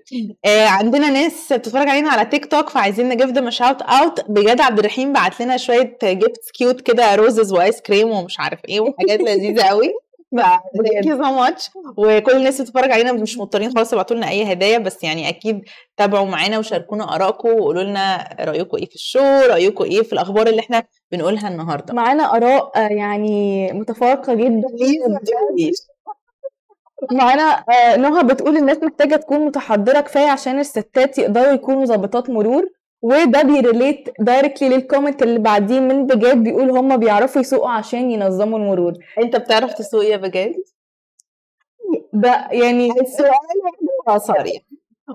آه 0.44 0.66
عندنا 0.66 1.11
ناس 1.11 1.52
بتتفرج 1.52 1.88
علينا 1.88 2.11
على 2.11 2.24
تيك 2.24 2.46
توك 2.46 2.68
فعايزين 2.70 3.09
ن 3.09 3.13
give 3.13 3.31
them 3.31 3.50
shout 3.50 3.83
out 3.83 4.31
بجد 4.30 4.61
عبد 4.61 4.78
الرحيم 4.78 5.12
بعت 5.12 5.40
لنا 5.40 5.56
شوية 5.56 5.98
gifts 6.05 6.50
cute 6.55 6.81
كده 6.80 7.14
roses 7.14 7.53
و 7.53 7.60
ice 7.60 7.81
cream 7.81 8.11
ومش 8.11 8.40
عارف 8.40 8.61
إيه 8.68 8.80
وحاجات 8.80 9.20
لذيذة 9.20 9.62
قوي 9.62 9.92
thank 10.37 11.07
you 11.07 11.16
so 11.16 11.33
much 11.33 11.70
وكل 11.97 12.33
الناس 12.33 12.61
بتتفرج 12.61 12.90
علينا 12.90 13.12
مش 13.12 13.38
مضطرين 13.38 13.75
خالص 13.75 13.90
تبعتوا 13.90 14.16
لنا 14.16 14.29
أي 14.29 14.53
هدايا 14.53 14.79
بس 14.79 15.05
يعني 15.05 15.29
أكيد 15.29 15.61
تابعوا 15.97 16.27
معانا 16.27 16.59
وشاركونا 16.59 17.14
آرائكم 17.14 17.49
وقولوا 17.49 17.83
لنا 17.83 18.37
رأيكم 18.40 18.77
إيه 18.77 18.87
في 18.87 18.95
ال 18.94 18.99
show 18.99 19.18
رأيكم 19.51 19.85
إيه 19.85 20.03
في 20.03 20.12
الأخبار 20.12 20.47
اللي 20.47 20.61
إحنا 20.61 20.83
بنقولها 21.12 21.49
النهارده. 21.49 21.95
معانا 21.95 22.37
آراء 22.37 22.73
آه، 22.77 22.88
يعني 22.88 23.66
متفرقة 23.72 24.35
جدا. 24.35 24.62
معانا 27.12 27.64
آه، 27.71 27.97
نهى 27.97 28.23
بتقول 28.25 28.57
الناس 28.57 28.79
محتاجة 28.83 29.16
تكون 29.16 29.40
متحضرة 29.47 30.01
كفاية 30.01 30.31
عشان 30.31 30.59
الستات 30.59 31.19
يقدروا 31.19 31.53
يكونوا 31.53 31.85
ضابطات 31.85 32.31
مرور. 32.31 32.69
وده 33.02 33.42
بي 33.42 33.59
relate 33.59 34.09
directly 34.20 34.68
لل 34.68 34.81
comment 34.81 35.22
اللي 35.22 35.38
بعديه 35.38 35.80
من 35.80 36.06
بجد 36.06 36.36
بيقول 36.44 36.70
هم 36.70 36.96
بيعرفوا 36.96 37.40
يسوقوا 37.40 37.70
عشان 37.70 38.10
ينظموا 38.10 38.58
المرور. 38.58 38.92
انت 39.18 39.36
بتعرف 39.36 39.72
تسوق 39.74 40.04
يا 40.04 40.16
بجد 40.16 40.54
ده 42.12 42.48
يعني 42.52 42.90
السؤال 43.00 43.32
هو 44.08 44.18
صريح 44.18 44.62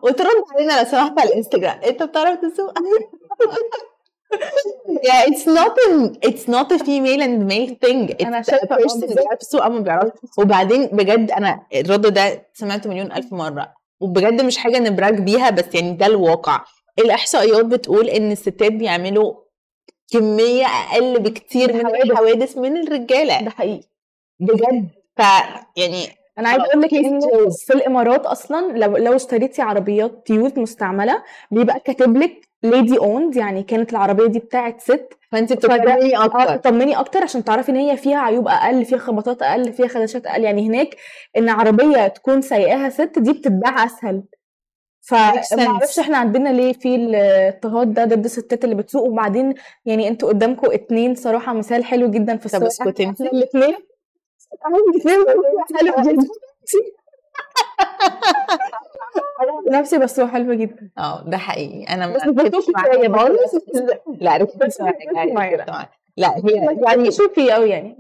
وترد 0.04 0.44
علينا 0.56 0.80
لو 0.80 0.86
سمحت 0.86 1.20
على 1.20 1.30
الانستجرام. 1.30 1.80
انت 1.84 2.04
بتعرف 2.04 2.40
تسوق؟ 2.42 2.74
Yeah 5.08 5.22
it's 5.30 5.46
not 5.60 5.74
a 5.86 5.90
it's 6.30 6.46
not 6.56 6.68
a 6.76 6.80
female 6.88 7.22
and 7.28 7.36
male 7.52 7.72
thing. 7.84 8.00
It's 8.22 8.50
person 8.68 9.00
بالظبط. 9.00 9.20
بيعرف 9.54 9.72
ما 9.72 9.80
بيعرفش 9.80 10.12
وبعدين 10.38 10.86
بجد 10.86 11.32
أنا 11.32 11.66
الرد 11.76 12.14
ده 12.14 12.48
سمعته 12.54 12.90
مليون 12.90 13.12
ألف 13.12 13.34
مرة. 13.34 13.74
وبجد 14.00 14.42
مش 14.42 14.58
حاجة 14.58 14.80
ن 14.80 14.88
brag 14.88 15.20
بيها 15.20 15.50
بس 15.50 15.66
يعني 15.74 15.92
ده 15.92 16.06
الواقع. 16.06 16.66
الاحصائيات 17.00 17.66
بتقول 17.66 18.10
إن 18.10 18.32
الستات 18.32 18.72
بيعملوا 18.72 19.34
كمية 20.14 20.66
أقل 20.66 21.20
بكتير 21.20 21.74
من 21.74 21.80
الحوادث. 21.80 22.12
الحوادث 22.12 22.58
من 22.58 22.78
الرجالة. 22.78 23.42
ده 23.42 23.50
حقيقي. 23.50 23.88
بجد. 24.40 24.90
ف 25.18 25.22
يعني 25.78 26.06
أنا 26.40 26.50
عايزة 26.50 26.66
أقول 26.66 26.82
لك 26.82 26.94
إن. 26.94 27.20
في 27.68 27.74
الإمارات 27.74 28.26
أصلا 28.26 28.78
لو 28.78 28.98
لو 28.98 29.16
اشتريتي 29.16 29.62
عربيات 29.62 30.30
used 30.30 30.60
مستعملة 30.60 31.24
بيبقى 31.52 31.80
كاتب 31.80 32.18
لك 32.18 32.46
lady 32.64 32.98
owned 32.98 33.36
يعني 33.36 33.64
كانت 33.64 33.92
العربية 33.92 34.26
دي 34.28 34.40
بتاعت 34.40 34.82
ست. 34.82 35.14
فانت 35.32 35.54
بتطمني 35.54 36.18
آه 36.18 36.26
أكتر. 36.26 36.56
تطمني 36.58 37.00
أكتر 37.00 37.24
عشان 37.24 37.44
تعرفي 37.44 37.72
إن 37.72 37.76
هي 37.76 37.98
فيها 37.98 38.18
عيوب 38.20 38.48
أقل 38.48 38.86
فيها 38.86 38.98
خبطات 38.98 39.42
أقل 39.42 39.74
فيها 39.74 39.88
خدشات 39.88 40.26
أقل. 40.28 40.44
يعني 40.44 40.68
هناك 40.68 40.96
إن 41.38 41.50
عربية 41.50 42.08
تكون 42.08 42.42
سايقاها 42.42 42.90
ست 42.90 43.20
دي 43.20 43.34
بتتباع 43.34 43.86
أسهل. 43.86 44.24
فما 45.10 45.68
أعرفش 45.68 46.00
إحنا 46.00 46.18
عندنا 46.18 46.50
ليه 46.50 46.74
في 46.74 46.96
الاضطهاد 46.96 47.94
ده 47.94 48.06
ضد 48.06 48.26
الستات 48.26 48.64
اللي 48.64 48.76
بتسوق 48.76 49.04
وبعدين 49.04 49.54
يعني 49.86 50.08
أنتوا 50.08 50.30
قدامكم 50.30 50.72
اتنين 50.72 51.16
صراحة 51.16 51.54
مثال 51.54 51.86
حلو 51.86 52.08
جدا 52.12 52.38
في 52.38 52.50
طب 52.50 52.64
السواقه 52.64 52.90
اسكتي 52.90 53.04
انت. 53.04 53.22
الاثنين 53.22 53.76
حلو 55.80 56.12
جدا. 56.12 56.28
نفسي 59.72 59.98
بس 59.98 60.20
هو 60.20 60.28
حلو 60.28 60.54
جدا. 60.54 60.90
آه 60.98 61.24
ده 61.30 61.38
حقيقي. 61.38 61.84
أنا 61.84 62.08
بس 62.08 62.22
ما 62.28 62.50
شوية 62.94 63.08
معاك. 63.08 63.28
خالص 63.28 63.56
لا. 64.22 64.38
ركزت 64.38 64.82
معاك 65.68 65.90
لا 66.18 66.36
هي 66.38 66.78
يعني 66.88 67.12
شوفي 67.12 67.52
قوي 67.52 67.70
يعني. 67.70 67.98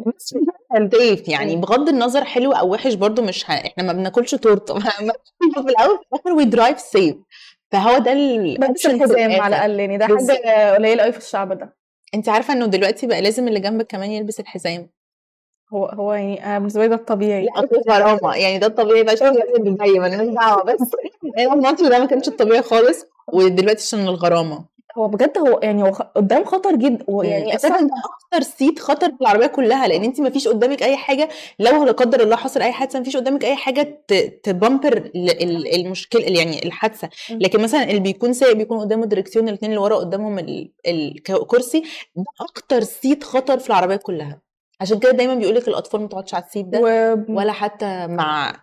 ضيف 0.79 1.29
يعني. 1.29 1.55
بغض 1.55 1.89
النظر 1.89 2.23
حلو 2.23 2.51
أو 2.51 2.73
وحش 2.73 2.93
برضو 2.93 3.21
مش 3.21 3.49
ه... 3.49 3.53
إحنا 3.53 3.83
ما 3.83 3.93
بناكلش 3.93 4.35
تورتة. 4.35 4.73
ما- 4.79 5.13
في 5.53 5.59
الأول 5.59 5.97
في 5.97 6.05
الآخر 6.13 6.33
we 6.33 6.45
drive 6.45 6.79
safe 6.79 7.15
فهو 7.71 7.97
ده 7.97 8.11
ال 8.13 8.24
option 8.24 8.91
الحزام 8.91 9.41
على 9.41 9.55
الأقل 9.55 9.79
يعني. 9.79 9.97
ده. 9.97 10.07
حاجة 10.07 10.73
قليلة 10.75 11.03
قوي 11.03 11.11
في 11.11 11.17
الشعب 11.17 11.57
ده. 11.57 11.75
انت 12.13 12.29
عارفة 12.29 12.53
إنه 12.53 12.65
دلوقتي 12.65 13.07
بقى 13.07 13.21
لازم 13.21 13.47
اللي 13.47 13.59
جنبك 13.59 13.87
كمان 13.87 14.11
يلبس 14.11 14.39
الحزام. 14.39 14.89
هو 15.73 15.85
هو 15.85 16.13
يعني 16.13 16.59
بالنسبة 16.59 16.81
لي 16.81 16.87
ده 16.87 16.95
الطبيعي. 16.95 17.45
لا 17.45 17.69
غرامه 17.89 18.35
يعني 18.35 18.59
ده 18.59 18.67
الطبيعي 18.67 19.03
بقى. 19.03 19.17
شوف 19.17 19.27
اللي 19.27 19.77
جاي 19.79 19.99
مالناش 19.99 20.27
دعوه 20.35 20.63
بس 20.63 20.77
الماتش 21.39 21.81
ده 21.81 21.99
ما 21.99 22.05
كانش 22.05 22.27
الطبيعي 22.27 22.61
خالص. 22.61 23.05
ودلوقتي 23.33 23.81
عشان 23.83 23.99
الغرامة. 23.99 24.65
هو 24.97 25.07
بجد 25.07 25.37
هو 25.37 25.59
يعني 25.63 25.83
هو 25.83 25.91
خ- 25.91 26.01
قدام 26.01 26.45
خطر 26.45 26.75
جدا 26.75 27.05
هو 27.09 27.23
يعني 27.23 27.35
يعني 27.39 27.55
أساسا 27.55 27.79
ده 27.81 27.89
أكتر 28.33 28.41
seat 28.57 28.79
خطر 28.79 29.07
في 29.09 29.21
العربية 29.21 29.47
كلها 29.47 29.87
لأن 29.87 30.03
انت 30.03 30.21
ما 30.21 30.29
فيش 30.29 30.47
قدامك 30.47 30.83
أي 30.83 30.97
حاجة 30.97 31.29
لو 31.59 31.83
لا 31.83 31.91
قدر 31.91 32.21
الله 32.23 32.35
حصل 32.35 32.61
أي 32.61 32.71
حادثة 32.71 32.99
ما 32.99 33.05
فيش 33.05 33.17
قدامك 33.17 33.45
أي 33.45 33.55
حاجة 33.55 34.03
ت- 34.07 34.39
ت 34.43 34.51
bumper 34.51 34.97
ال- 34.97 35.43
ال- 35.43 35.75
المشكلة 35.75 36.21
يعني 36.39 36.65
الحادثة. 36.65 37.09
لكن 37.29 37.61
مثلا 37.61 37.83
اللي 37.83 37.99
بيكون 37.99 38.33
سايق 38.33 38.53
بيكون 38.55 38.79
قدامه 38.79 39.03
الدركسيون 39.03 39.49
الاثنين 39.49 39.71
اللي 39.71 39.83
ورا 39.83 39.95
قدامهم 39.95 40.39
ال- 40.39 40.71
الكرسي 40.87 41.83
ده 42.15 42.23
أكتر 42.41 42.81
seat 42.81 43.23
خطر 43.23 43.59
في 43.59 43.67
العربية 43.69 43.95
كلها. 43.95 44.44
عشان 44.81 44.99
كده 44.99 45.11
دايما 45.11 45.35
بيقول 45.35 45.55
لك 45.55 45.67
الأطفال 45.67 46.01
ما 46.01 46.07
تقعدش 46.07 46.33
على 46.33 46.43
ال 46.43 46.48
seat 46.48 46.65
ده 46.65 46.79
و... 46.79 46.85
ولا 47.29 47.51
حتى 47.51 48.07
مع 48.07 48.53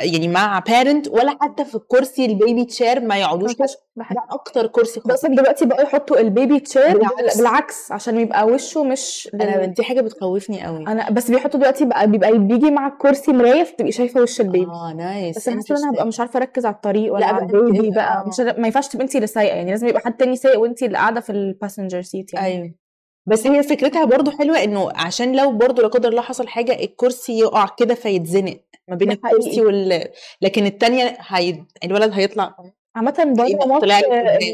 يعني 0.00 0.28
مع 0.28 0.58
parent 0.58 1.08
ولا 1.08 1.36
حتى 1.40 1.64
في 1.64 1.74
الكرسي 1.74 2.24
البيبي 2.24 2.64
تشير 2.64 3.00
ما 3.00 3.16
يقعدوش. 3.20 3.52
ده 3.96 4.06
أكتر 4.30 4.66
كرسي 4.66 5.00
بس 5.06 5.22
خطر 5.22 5.34
دلوقتي 5.34 5.66
بقوا 5.66 5.82
يحطوا 5.82 6.20
ال 6.20 6.28
baby 6.28 6.60
chair 6.60 6.92
بالعكس. 6.98 7.36
بالعكس, 7.38 7.92
عشان 7.92 8.18
يبقى 8.20 8.46
وشه 8.46 8.84
مش 8.84 9.28
أنا. 9.34 9.64
دي 9.66 9.82
حاجة 9.82 10.00
بتخوفني 10.00 10.64
قوي. 10.64 10.78
أنا 10.86 11.10
بس 11.10 11.30
بيحطوا 11.30 11.60
دلوقتي 11.60 11.84
بقى 11.84 12.10
بيبقى 12.10 12.38
بيجي 12.38 12.70
مع 12.70 12.86
الكرسي 12.86 13.32
مراية 13.32 13.62
فتبقي 13.64 13.92
شايفة 13.92 14.20
وش 14.22 14.40
ال 14.40 14.46
baby 14.46 14.70
آه 14.70 14.92
nice 14.96 15.36
بس 15.36 15.48
حاسة 15.48 15.74
إن 15.74 15.82
أنا 15.82 15.90
هبقى 15.92 16.06
مش 16.06 16.20
عارفة 16.20 16.36
أركز 16.38 16.66
على 16.66 16.74
الطريق 16.74 17.12
ولا 17.14 17.20
لا 17.20 17.26
على 17.26 17.46
بقى 17.46 17.60
ال 17.60 17.66
baby 17.66 17.90
بقى. 17.90 18.24
آه. 18.24 18.28
مش 18.28 18.40
ما 18.40 18.66
ينفعش 18.66 18.88
تبقي 18.88 19.04
انت 19.04 19.14
اللي 19.16 19.26
سايقة 19.26 19.56
يعني 19.56 19.70
لازم 19.70 19.86
يبقى 19.88 20.00
حد 20.00 20.16
تاني 20.16 20.36
سايق 20.36 20.60
وانت 20.60 20.82
اللي 20.82 20.98
قاعدة 20.98 21.20
في 21.20 21.30
ال 21.32 21.39
passenger 21.39 22.02
seat 22.02 22.34
يعني. 22.34 22.46
أيوه. 22.46 22.81
بس 23.26 23.46
هي 23.46 23.62
فكرتها 23.62 24.04
برضو 24.04 24.30
حلوة 24.30 24.64
إنه 24.64 24.88
عشان 24.94 25.36
لو 25.36 25.52
برضو 25.52 25.82
لا 25.82 25.88
قدر 25.88 26.08
الله 26.08 26.22
حصل 26.22 26.48
حاجة 26.48 26.72
الكرسي 26.84 27.38
يقع 27.38 27.66
كده 27.78 27.94
فيتزنق 27.94 28.60
ما 28.88 28.96
بين 28.96 29.10
الكرسي. 29.10 29.60
وال 29.60 30.08
لكن 30.42 30.66
التانية 30.66 31.18
هي... 31.20 31.64
الولد 31.84 32.12
هيطلع 32.12 32.56
عامة 32.96 33.34
بره 33.38 33.66
مصر. 33.66 33.86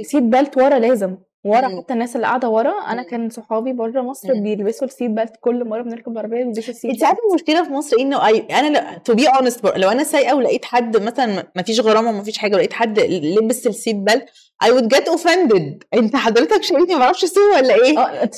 ال 0.01 0.05
seat 0.05 0.23
belt 0.23 0.57
ورا 0.57 0.78
لازم 0.78 1.16
ورا. 1.49 1.81
حتى 1.83 1.93
الناس 1.93 2.17
اللي 2.17 2.27
قاعدة 2.27 2.49
ورا 2.49 2.95
مم. 2.95 3.03
كان 3.03 3.31
صحابي 3.31 3.73
بره 3.73 4.03
مصر. 4.03 4.33
بيلبسوا 4.33 4.87
ال 4.87 4.91
seat 4.91 5.11
belt 5.11 5.33
كل 5.41 5.65
مرة 5.69 5.83
بنركب 5.83 6.13
العربية 6.13 6.45
بيلبسوا 6.45 6.71
ال 6.75 6.78
seat 6.78 6.90
انت 6.91 7.05
عارفة 7.05 7.21
المشكلة 7.31 7.65
في 7.65 7.71
مصر 7.71 7.97
إيه 7.97 8.03
إنه. 8.03 8.29
أنا 8.59 8.99
to 8.99 9.14
be 9.14 9.27
honest 9.29 9.66
لو 9.77 9.91
أنا 9.91 10.05
سايقة 10.05 10.37
ولقيت 10.37 10.65
حد 10.65 10.97
مثلا 11.03 11.47
ما 11.57 11.63
فيش 11.63 11.81
غرامة 11.81 12.09
وما 12.11 12.23
فيش 12.23 12.39
حاجة 12.39 12.55
ولقيت 12.55 12.73
حد 12.73 13.01
لبس 13.01 13.67
ال 13.66 13.73
seat 13.73 13.97
belt 13.97 14.25
I 14.65 14.69
would 14.69 14.89
get 14.97 15.07
offended 15.15 15.65
أنت 15.99 16.17
حضرتك 16.17 16.63
شايفني 16.63 16.95
ما 16.95 17.01
بعرفش 17.01 17.25
اسوق 17.25 17.57
ولا 17.57 17.75
إيه؟ 17.75 17.99
آه 17.99 18.23
أنت 18.23 18.35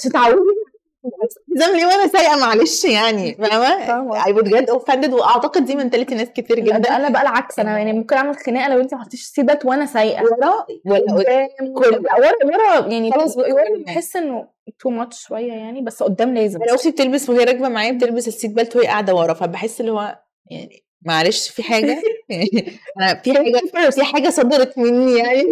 زي 1.48 1.72
ليه 1.72 1.86
وأنا 1.86 2.06
سايقة 2.06 2.36
معلش 2.40 2.84
يعني 2.84 3.34
فاهمة؟ 3.86 4.22
I 4.24 4.26
would 4.26 4.48
get 4.48 4.74
offended 4.74 5.12
وأعتقد 5.12 5.64
دي 5.64 5.74
mentality 5.74 6.14
ناس 6.14 6.28
كتير 6.28 6.60
جدا 6.60 6.78
ده 6.78 6.96
أنا 6.96 7.08
بقى 7.08 7.22
العكس 7.22 7.58
أنا 7.58 7.78
يعني 7.78 7.92
ممكن 7.92 8.16
أعمل 8.16 8.36
خناقة 8.36 8.68
لو 8.68 8.80
انت 8.80 8.94
ما 8.94 9.00
حطيتيش 9.00 9.32
belt 9.38 9.64
وأنا 9.64 9.86
سايقة. 9.86 10.22
ورا 10.24 10.66
ولا 10.86 11.14
ورا 11.14 12.32
ورا 12.44 12.86
يعني 12.88 13.12
خلاص 13.12 13.36
ورا 13.36 13.82
بحس 13.86 14.16
إنه 14.16 14.48
too 14.78 14.90
much 14.90 15.26
شوية 15.26 15.52
يعني 15.52 15.80
بس 15.82 16.02
قدام 16.02 16.34
لازم. 16.34 16.62
أنا 16.62 16.74
أختي 16.74 16.90
بتلبس 16.90 17.30
وهي 17.30 17.44
راكبة 17.44 17.68
معايا 17.68 17.92
بتلبس 17.92 18.28
ال 18.28 18.33
seat 18.33 18.50
belt 18.50 18.76
وهي 18.76 18.86
قاعدة 18.86 19.14
ورا 19.14 19.34
فبحس 19.34 19.80
اللي 19.80 19.92
هو 19.92 20.18
يعني 20.50 20.84
معلش 21.02 21.48
في 21.48 21.62
حاجة؟ 21.62 22.02
أنا 23.00 23.14
في 23.24 23.34
حاجة 23.34 23.90
في 23.90 24.04
حاجة 24.04 24.30
صدرت 24.30 24.78
مني 24.78 25.18
يعني. 25.18 25.42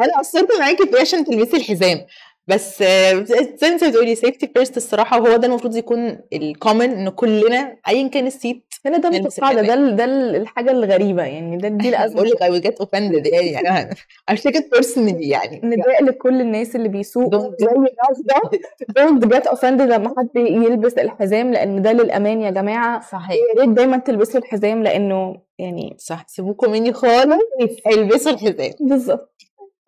أنا 0.00 0.18
قصرت 0.18 0.58
معاكي 0.58 0.86
في 0.86 0.98
عشان 1.00 1.24
تلبسي 1.24 1.56
الحزام. 1.56 2.06
بس 2.46 2.82
آه، 2.82 3.12
زي 3.22 3.36
ما 3.62 3.68
انت 3.68 3.84
بتقولي 3.84 4.14
safety 4.14 4.46
first 4.54 4.76
الصراحة 4.76 5.20
وهو 5.20 5.36
ده 5.36 5.46
المفروض 5.46 5.76
يكون 5.76 6.18
ال 6.32 6.40
common 6.40 6.90
إن 6.90 7.08
كلنا 7.08 7.76
ايا 7.88 8.08
كان 8.08 8.26
ال 8.26 8.34
seat 8.34 8.64
هنا 8.86 8.98
ده 8.98 9.08
نلبس 9.08 9.26
متقاعدة 9.38 9.62
ده 9.62 9.74
ده 9.90 10.04
ال- 10.04 10.36
الحاجة 10.36 10.70
الغريبة 10.70 11.22
يعني 11.22 11.56
ده 11.56 11.68
دي 11.68 11.88
الأزمة. 11.94 12.14
بقول 12.16 12.28
لك 12.30 12.38
we'll 12.42 12.66
get 12.70 12.86
offended 12.86 13.32
يعني 13.32 13.60
أنا 13.60 13.90
it 14.30 14.76
personally 14.78 15.16
يعني. 15.20 15.60
نداء 15.64 16.04
لكل 16.04 16.40
الناس 16.40 16.76
اللي 16.76 16.88
بيسوقوا 16.88 17.40
زي 17.60 17.66
الناس 17.66 18.22
ده. 18.24 18.34
Don't 18.98 19.24
get 19.34 19.50
offended 19.52 19.82
لما 19.82 20.14
حد 20.18 20.28
يلبس 20.36 20.92
الحزام 20.94 21.52
لأن 21.52 21.82
ده 21.82 21.92
للأمان 21.92 22.40
يا 22.40 22.50
جماعة. 22.50 23.00
صحيح. 23.00 23.30
يا 23.56 23.60
ريت 23.60 23.68
دايما 23.70 23.96
تلبسوا 23.96 24.40
الحزام 24.40 24.82
لأنه 24.82 25.36
يعني 25.58 25.96
صح 25.98 26.24
سيبوكم 26.28 26.70
مني 26.70 26.92
خالص 26.92 27.38
البسوا 27.86 28.32
الحزام. 28.32 28.70
بالظبط. 28.80 29.34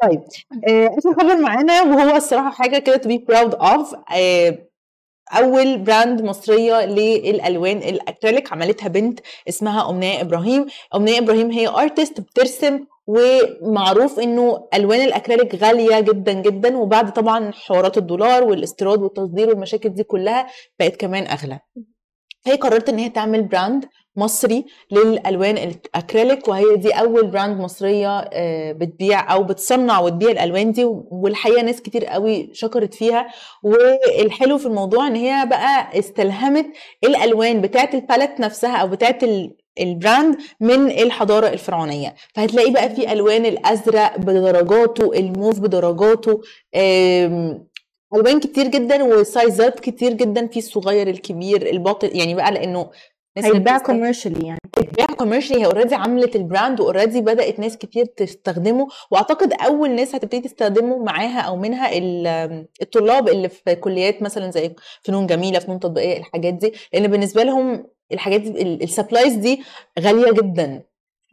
طيب 0.02 0.22
آه، 0.68 0.86
اخر 0.98 1.14
خبر 1.20 1.36
معانا 1.40 1.82
وهو 1.82 2.16
الصراحة 2.16 2.50
حاجة 2.50 2.78
كده 2.78 2.96
to 2.96 3.06
be 3.06 3.20
proud 3.32 3.54
of 3.58 3.96
آه، 4.16 4.58
أول 5.32 5.78
brand 5.78 6.22
مصرية 6.22 6.84
للألوان 6.84 7.76
الاكريليك 7.78 8.52
عملتها 8.52 8.88
بنت 8.88 9.20
اسمها 9.48 9.90
أمنية 9.90 10.20
إبراهيم. 10.20 10.66
أمنية 10.94 11.18
إبراهيم 11.18 11.50
هي 11.50 11.68
artist 11.68 12.20
بترسم 12.20 12.84
ومعروف 13.06 14.18
إنه 14.20 14.68
ألوان 14.74 15.00
الاكريليك 15.00 15.54
غالية 15.54 16.00
جدا 16.00 16.32
جدا 16.32 16.76
وبعد 16.76 17.12
طبعا 17.12 17.50
حوارات 17.52 17.98
الدولار 17.98 18.44
والاستيراد 18.44 19.02
والتصدير 19.02 19.48
والمشاكل 19.48 19.88
دي 19.88 20.02
كلها 20.02 20.46
بقت 20.78 20.96
كمان 20.96 21.26
أغلى. 21.26 21.60
فهي 22.44 22.56
قررت 22.56 22.88
إن 22.88 22.98
هي 22.98 23.08
تعمل 23.10 23.42
brand 23.42 23.84
مصري 24.16 24.64
للألوان 24.90 25.58
الأكريليك 25.58 26.48
وهي 26.48 26.76
دي 26.76 26.90
أول 26.92 27.26
brand 27.26 27.60
مصرية 27.60 28.18
آه، 28.32 28.72
بتبيع 28.72 29.32
أو 29.32 29.42
بتصنع 29.42 30.00
وتبيع 30.00 30.30
الألوان 30.30 30.72
دي 30.72 30.84
والحقيقة 31.10 31.62
ناس 31.62 31.82
كتير 31.82 32.04
قوي 32.06 32.50
شكرت 32.52 32.94
فيها. 32.94 33.28
والحلو 33.62 34.58
في 34.58 34.66
الموضوع 34.66 35.06
إن 35.06 35.14
هي 35.16 35.46
بقى 35.46 35.98
استلهمت 35.98 36.66
الألوان 37.04 37.60
بتاعه 37.60 37.90
ال 37.94 38.00
palette 38.00 38.40
نفسها 38.40 38.76
أو 38.76 38.88
بتاعه 38.88 39.18
ال- 39.22 39.56
ال 39.80 39.89
brand 39.89 40.36
من 40.60 40.90
الحضارة 40.90 41.48
الفرعونية. 41.48 42.14
فهتلاقي 42.34 42.70
بقى 42.70 42.90
في 42.94 43.12
ألوان 43.12 43.46
الأزرق 43.46 44.18
بدرجاته 44.18 45.12
الموف 45.18 45.60
بدرجاته 45.60 46.40
ألوان 48.14 48.40
كتير 48.40 48.66
جدا 48.66 49.02
و 49.04 49.17
sizeات 49.17 49.80
كتير 49.80 50.12
جدا 50.12 50.46
في 50.46 50.58
الصغير 50.58 51.08
الكبير 51.08 51.70
الباطن 51.70 52.08
يعني 52.12 52.34
بقى 52.34 52.52
لأنه 52.52 52.90
هيتباع 53.38 53.78
commercially 53.78 54.46
يعني. 54.46 54.58
بتبيع 54.78 55.06
commercially 55.06 55.60
هي 55.60 55.66
already 55.66 55.94
عملت 55.94 56.36
ال 56.36 56.43
brand 56.43 56.80
و 56.80 56.85
already 56.85 57.20
بدأت 57.20 57.58
ناس 57.60 57.76
كتير 57.76 58.04
تستخدمه 58.04 58.88
وأعتقد 59.10 59.52
أول 59.52 59.90
ناس 59.90 60.14
هتبتدي 60.14 60.40
تستخدمه 60.40 60.98
معاها 60.98 61.40
أو 61.40 61.56
منها 61.56 61.98
ال- 61.98 62.66
الطلاب 62.82 63.28
اللي 63.28 63.48
في 63.48 63.74
كليات 63.74 64.22
مثلا 64.22 64.50
زي 64.50 64.74
فنون 65.02 65.26
جميلة 65.26 65.58
فنون 65.58 65.80
تطبيقية 65.80 66.16
الحاجات 66.18 66.54
دي 66.54 66.72
لأن 66.92 67.06
بالنسبة 67.06 67.42
لهم 67.42 67.86
الحاجات 68.12 68.40
دي 68.40 68.62
ال 68.62 68.70
supplies 68.70 69.34
دي 69.34 69.62
غالية 70.00 70.32
جدا. 70.32 70.82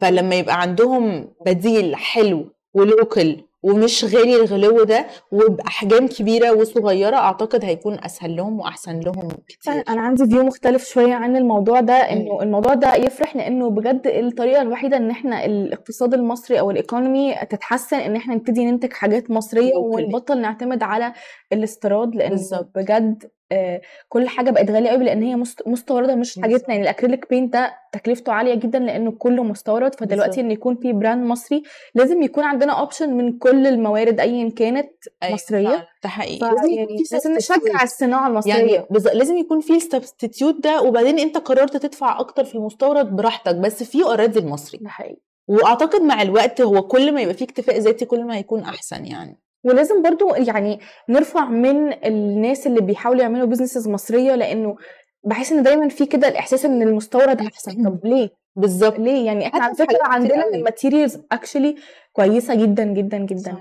فلما 0.00 0.34
يبقى 0.34 0.60
عندهم 0.60 1.28
بديل 1.46 1.96
حلو 1.96 2.46
و 2.74 2.86
local 2.86 3.44
ومش 3.64 4.04
غالي 4.04 4.36
الغلو 4.36 4.84
ده 4.84 5.06
وبأحجام 5.32 6.06
كبيرة 6.08 6.52
وصغيرة 6.52 7.16
أعتقد 7.16 7.64
هيكون 7.64 7.98
أسهل 8.04 8.36
لهم 8.36 8.60
وأحسن 8.60 9.00
لهم 9.00 9.28
كتير 9.48 9.82
أنا 9.88 10.00
عندي 10.00 10.26
view 10.26 10.42
مختلف 10.42 10.84
شوية 10.88 11.14
عن 11.14 11.36
الموضوع 11.36 11.80
ده 11.80 11.94
إنه 11.94 12.34
مم. 12.34 12.40
الموضوع 12.42 12.74
ده 12.74 12.94
يفرح 12.94 13.36
لأنه 13.36 13.70
بجد 13.70 14.06
الطريقة 14.06 14.62
الوحيدة 14.62 14.96
إن 14.96 15.10
إحنا 15.10 15.44
الاقتصاد 15.44 16.14
المصري 16.14 16.60
أو 16.60 16.70
ال 16.70 16.78
economy 16.78 17.34
تتحسن 17.50 17.96
إن 17.96 18.16
إحنا 18.16 18.34
نبتدي 18.34 18.64
ننتج 18.64 18.92
حاجات 18.92 19.30
مصرية. 19.30 19.76
ونبطل 19.76 20.40
نعتمد 20.40 20.82
على 20.82 21.12
الاستيراد 21.52 22.14
لأنه 22.14 22.30
بالظبط. 22.30 22.70
بجد 22.74 23.24
آه، 23.52 23.80
كل 24.08 24.28
حاجة 24.28 24.50
بقت 24.50 24.70
غالية 24.70 24.90
قوي 24.90 25.04
لأن 25.04 25.22
هي 25.22 25.36
مست- 25.36 25.68
مستوردة 25.68 26.14
مش. 26.14 26.38
حاجتنا. 26.42 26.68
يعني 26.74 26.82
ال 26.82 26.88
acrylic 26.88 27.30
paint 27.30 27.52
ده 27.52 27.74
تكلفته 27.92 28.32
عالية 28.32 28.54
جدا 28.54 28.78
لأنه 28.78 29.10
كله 29.12 29.42
مستورد. 29.42 29.94
فدلوقتي. 29.94 30.40
إن 30.40 30.50
يكون 30.50 30.76
في 30.76 30.92
brand 30.92 31.26
مصري 31.26 31.62
لازم 31.94 32.22
يكون 32.22 32.44
عندنا 32.44 32.72
option 32.80 33.12
من 33.16 33.38
كل 33.38 33.66
الموارد 33.66 34.20
ايا 34.20 34.50
كانت 34.50 34.90
أيوة. 35.22 35.36
فعلا، 35.36 35.86
ده 36.02 36.08
حقيقي. 36.08 36.46
يعني 36.76 36.86
في 36.86 37.14
لازم 37.14 37.32
نشجع. 37.32 37.82
الصناعة 37.82 38.28
المصرية. 38.28 38.54
يعني 38.54 38.86
لازم 39.14 39.36
يكون 39.36 39.60
في 39.60 39.76
ال 39.76 39.84
substitute 39.84 40.60
ده 40.64 40.82
وبعدين 40.82 41.18
أنت 41.18 41.38
قررت 41.38 41.76
تدفع 41.76 42.20
أكتر 42.20 42.44
في 42.44 42.54
المستورد 42.54 43.16
براحتك. 43.16 43.54
بس 43.54 43.82
في 43.82 44.02
already 44.02 44.38
المصري. 44.38 44.78
ده 44.82 44.88
حقيقي. 44.88 45.20
وأعتقد 45.48 46.00
مع 46.02 46.22
الوقت 46.22 46.60
هو 46.60 46.82
كل 46.82 47.12
ما 47.14 47.20
يبقى 47.20 47.34
فيه 47.34 47.44
اكتفاء 47.44 47.78
ذاتي 47.78 48.04
كل 48.04 48.24
ما 48.24 48.36
هيكون 48.36 48.60
أحسن 48.62 49.04
يعني. 49.06 49.38
ولازم 49.64 50.02
برضو 50.02 50.34
يعني 50.34 50.80
نرفع 51.08 51.44
من 51.44 51.92
الناس 52.04 52.66
اللي 52.66 52.80
بيحاولوا 52.80 53.22
يعملوا 53.22 53.46
businesses 53.46 53.88
مصرية 53.88 54.34
لأنه 54.34 54.76
بحس 55.24 55.52
إن 55.52 55.62
دايما 55.62 55.88
في 55.88 56.06
كده 56.06 56.28
الإحساس 56.28 56.64
إن 56.64 56.82
المستورد 56.82 57.40
أحسن. 57.40 57.84
طب 57.84 58.06
ليه؟ 58.06 58.30
بالظبط. 58.56 58.98
ليه؟ 58.98 59.26
يعني 59.26 59.46
إحنا 59.46 59.64
على 59.64 59.74
فكرة 59.74 59.98
عندنا. 60.02 60.44
ال 60.54 60.60
materials 60.60 61.18
actually 61.32 61.76
كويسة 62.12 62.54
جدا 62.54 62.84
جدا 62.84 63.18
جدا. 63.18 63.52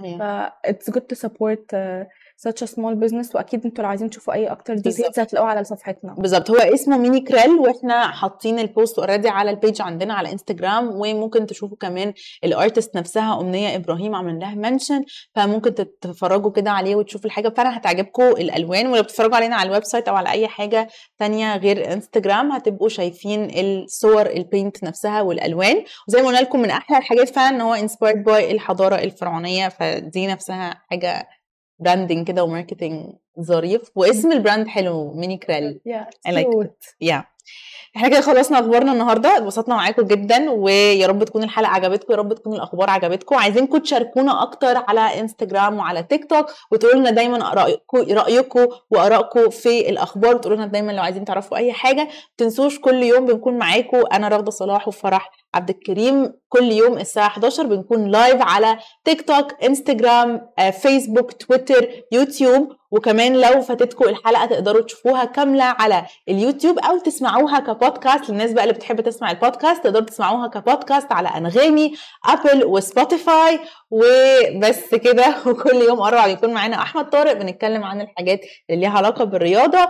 ف 0.64 0.92
good 0.92 1.16
to 1.16 1.20
support 1.20 1.64
uh, 1.74 2.06
such 2.48 2.64
a 2.64 2.68
small 2.68 2.96
business 2.96 3.36
وأكيد 3.36 3.66
أنتوا 3.66 3.84
لو 3.84 3.90
عايزين 3.90 4.10
تشوفوا 4.10 4.34
أي 4.34 4.48
أكتر. 4.48 4.74
details 4.76 5.20
هتلاقوها 5.20 5.50
على 5.52 5.64
صفحتنا. 5.64 6.14
بالظبط. 6.14 6.52
هو 6.52 6.58
اسمه 6.58 6.98
ميني 6.98 7.20
كريل 7.20 7.50
وإحنا 7.52 8.08
حاطين 8.08 8.60
ال 8.60 8.68
post 8.68 9.00
already 9.00 9.30
على 9.30 9.50
ال 9.52 9.58
page 9.58 9.82
عندنا 9.82 10.14
على 10.14 10.32
انستجرام 10.32 10.90
وممكن 10.94 11.46
تشوفوا 11.46 11.78
كمان 11.78 12.14
ال 12.44 12.51
artist 12.51 12.96
نفسها 12.98 13.42
أمنية 13.42 13.76
إبراهيم 13.76 14.16
عمل 14.16 14.40
لها 14.40 14.56
mention. 14.56 15.04
فممكن 15.36 15.76
تتفرجوا 15.76 16.52
كده 16.52 16.72
عليه 16.72 16.96
وتشوفوا 16.96 17.26
الحاجة. 17.26 17.50
فعلا 17.50 17.78
هتعجبكم 17.78 18.24
الألوان 18.24 18.88
ولو 18.88 19.02
بتتفرجوا 19.02 19.36
علينا 19.36 19.56
على 19.56 19.68
ال 19.68 19.84
website 19.84 20.08
أو 20.08 20.16
على 20.16 20.30
أي 20.30 20.48
حاجة 20.48 20.88
تانية 21.20 21.58
غير 21.58 21.94
انستجرام 21.94 22.52
هتبقوا 22.52 22.90
شايفين 22.90 23.48
الصور 23.60 24.26
ال 24.26 24.36
paint 24.36 24.84
نفسها 24.84 25.22
والألوان. 25.22 25.84
وزي 26.08 26.22
ما 26.22 26.28
قلنا 26.28 26.40
لكم 26.40 26.60
من 26.62 26.70
أحلى 26.70 26.98
الحاجات 26.98 27.30
فعلا 27.30 27.56
إن 27.56 27.62
هو 27.62 27.74
inspired 27.74 28.24
by 28.24 28.52
الحضارة 28.52 28.96
الفرعونية 28.96 29.70
فدي 29.70 30.28
نفسها 30.28 30.82
حاجة 30.90 31.28
branding 31.80 32.28
كده 32.28 32.44
و 32.44 32.51
marketing 32.51 33.14
ظريف 33.42 33.92
واسم 33.96 34.32
ال 34.32 34.38
brand 34.38 34.68
حلو 34.68 35.14
ميني 35.14 35.38
كريل. 35.38 35.82
Yeah, 35.90 36.30
I 36.30 36.34
like 36.34 36.46
cute. 36.46 36.96
يا 37.02 37.24
إحنا 37.96 38.08
كده 38.08 38.22
خلصنا 38.22 38.60
أخبارنا 38.60 38.92
النهارده. 38.92 39.38
اتبسطنا 39.38 39.76
معاكم 39.76 40.02
جدا 40.02 40.52
ويا 40.52 41.08
رب 41.08 41.24
تكون 41.24 41.44
الحلقة 41.44 41.70
عجبتكم 41.70 42.14
يا 42.14 42.18
رب 42.18 42.34
تكون 42.34 42.54
الأخبار 42.56 42.90
عجبتكم. 42.90 43.36
عايزينكم 43.36 43.78
تشاركونا 43.78 44.44
أكتر 44.44 44.78
على 44.88 45.20
إنستجرام 45.20 45.78
وعلى 45.78 46.04
تيك 46.04 46.26
توك 46.30 46.46
وتقولوا 46.72 47.00
لنا 47.00 47.10
دايما 47.10 47.54
رايكم 47.54 47.98
رأيكم 48.14 48.68
وآرائكم 48.92 49.50
في 49.50 49.90
الأخبار. 49.90 50.36
وتقولوا 50.36 50.58
لنا 50.58 50.68
دايما 50.68 50.92
لو 50.92 51.04
عايزين 51.04 51.26
تعرفوا 51.26 51.58
أي 51.58 51.74
حاجة. 51.74 52.04
ما 52.04 52.10
تنسوش 52.38 52.80
كل 52.80 53.04
يوم 53.04 53.26
بنكون 53.26 53.58
معاكم. 53.58 54.04
أنا 54.14 54.28
راغده 54.28 54.52
صلاح 54.52 54.88
وفرح 54.88 55.32
عبد 55.56 55.70
الكريم. 55.70 56.34
كل 56.50 56.72
يوم 56.72 56.98
الساعة 56.98 57.28
11 57.28 57.66
بنكون 57.68 58.06
live 58.08 58.42
على 58.42 58.78
تيك 59.06 59.22
توك 59.22 59.64
إنستجرام 59.64 60.50
آه، 60.60 60.70
فيسبوك 60.70 61.32
تويتر 61.32 61.90
يوتيوب. 62.12 62.70
وكمان 62.94 63.42
لو 63.42 63.62
فاتتكم 63.62 64.06
الحلقة 64.10 64.46
تقدروا 64.46 64.82
تشوفوها 64.82 65.26
كاملة 65.26 65.64
على 65.64 66.06
اليوتيوب 66.30 66.80
أو 66.80 67.00
تسمعوها 67.00 67.60
كبودكاست. 67.60 68.30
للناس 68.30 68.52
بقى 68.52 68.64
اللي 68.64 68.74
بتحب 68.74 69.02
تسمع 69.02 69.32
البودكاست 69.32 69.84
تقدروا 69.84 70.06
تسمعوها 70.06 70.48
كبودكاست 70.48 71.12
على 71.12 71.28
أنغامي 71.30 71.94
أبل 72.26 72.66
وسبوتيفاي. 72.66 73.60
وبس 73.92 74.96
كده 74.96 75.36
وكل 75.48 75.76
يوم 75.76 76.02
أربع 76.02 76.28
بيكون 76.28 76.54
معانا 76.54 76.76
أحمد 76.82 77.10
طارق 77.10 77.34
بنتكلم 77.34 77.84
عن 77.84 78.02
الحاجات 78.02 78.40
اللي 78.70 78.82
ليها 78.82 78.98
علاقة 78.98 79.26
بالرياضة. 79.26 79.90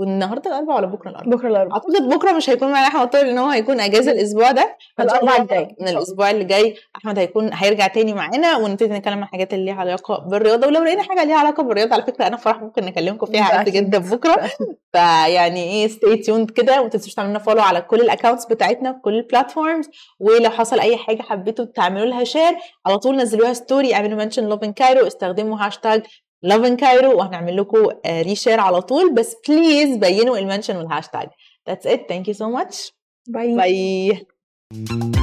والنهارده 0.00 0.50
الاربعاء 0.50 0.78
ولا 0.78 0.86
بكرة 0.86 1.10
الاربعاء 1.10 1.36
بكرة 1.36 1.48
الاربعاء 1.48 1.72
أعتقد 1.72 2.08
بكرة 2.08 2.32
مش 2.32 2.50
هيكون 2.50 2.68
معانا 2.72 2.86
أحمد 2.88 3.10
طارق 3.10 3.24
لأن 3.24 3.38
هو 3.38 3.48
هيكون 3.48 3.80
إجازة 3.80 4.12
الأسبوع 4.12 4.50
ده 4.50 4.76
الله 5.00 5.36
الجاي. 5.42 5.76
من. 5.80 5.88
الأسبوع 5.88 6.30
اللي 6.30 6.44
جاي 6.44 6.76
أحمد 6.96 7.18
هيكون 7.18 7.50
هيرجع 7.52 7.86
تاني 7.86 8.12
معانا 8.14 8.56
ونبتدي 8.56 8.94
نتكلم 8.94 9.14
عن 9.14 9.22
الحاجات 9.22 9.54
اللي 9.54 9.64
ليها 9.64 9.74
علاقة 9.74 10.18
بالرياضة 10.28 10.66
ولو 10.66 10.82
لقينا 10.84 11.02
حاجة 11.02 11.24
ليها 11.24 11.36
علاقة 11.36 11.62
بالرياضة 11.62 11.94
على 11.94 12.02
فكرة 12.02 12.26
أنا 12.26 12.36
فرح 12.36 12.62
ممكن 12.62 12.84
نكلمكم 12.84 13.26
فيها 13.26 13.44
عادي. 13.44 13.70
جدا 13.70 13.98
بكرة 13.98 14.50
فيعني 14.92 15.62
إيه 15.64 15.88
stay 15.88 16.16
tuned 16.16 16.50
كده 16.50 16.80
وما 16.80 16.90
تنسوش 16.90 17.14
تعملوا 17.14 17.30
لنا 17.30 17.38
follow 17.38 17.62
على 17.62 17.80
كل 17.80 18.00
ال 18.00 18.05
accounts 18.05 18.46
بتاعتنا 18.46 18.92
في 18.92 18.98
كل 18.98 19.14
ال 19.14 19.21
platforms 19.21 19.88
ولو 20.20 20.50
حصل 20.50 20.80
أي 20.80 20.96
حاجة 20.96 21.22
حبيتوا 21.22 21.64
تعملوا 21.64 22.06
لها 22.06 22.24
share 22.24 22.52
على 22.86 22.98
طول 22.98 23.16
نزلوها 23.16 23.52
story 23.52 23.94
اعملوا 23.94 24.18
mention 24.18 24.44
لوفن 24.48 24.72
كايرو 24.72 25.06
استخدموا 25.06 25.58
هاشتاج 25.60 26.02
لوفن 26.42 26.76
كايرو 26.76 27.18
وهنعمل 27.18 27.56
لكم 27.56 27.88
reshare 28.06 28.60
على 28.60 28.80
طول 28.82 29.14
بس 29.14 29.36
please 29.48 29.96
بينوا 29.96 30.38
ال 30.38 30.43
mention 30.43 30.76
وال 30.76 30.88
hashtag 30.88 31.28
That's 31.70 31.86
it. 31.86 32.08
Thank 32.08 32.28
you 32.28 32.34
so 32.34 32.48
much. 32.50 32.92
Bye 33.28 34.12
Bye. 34.12 35.13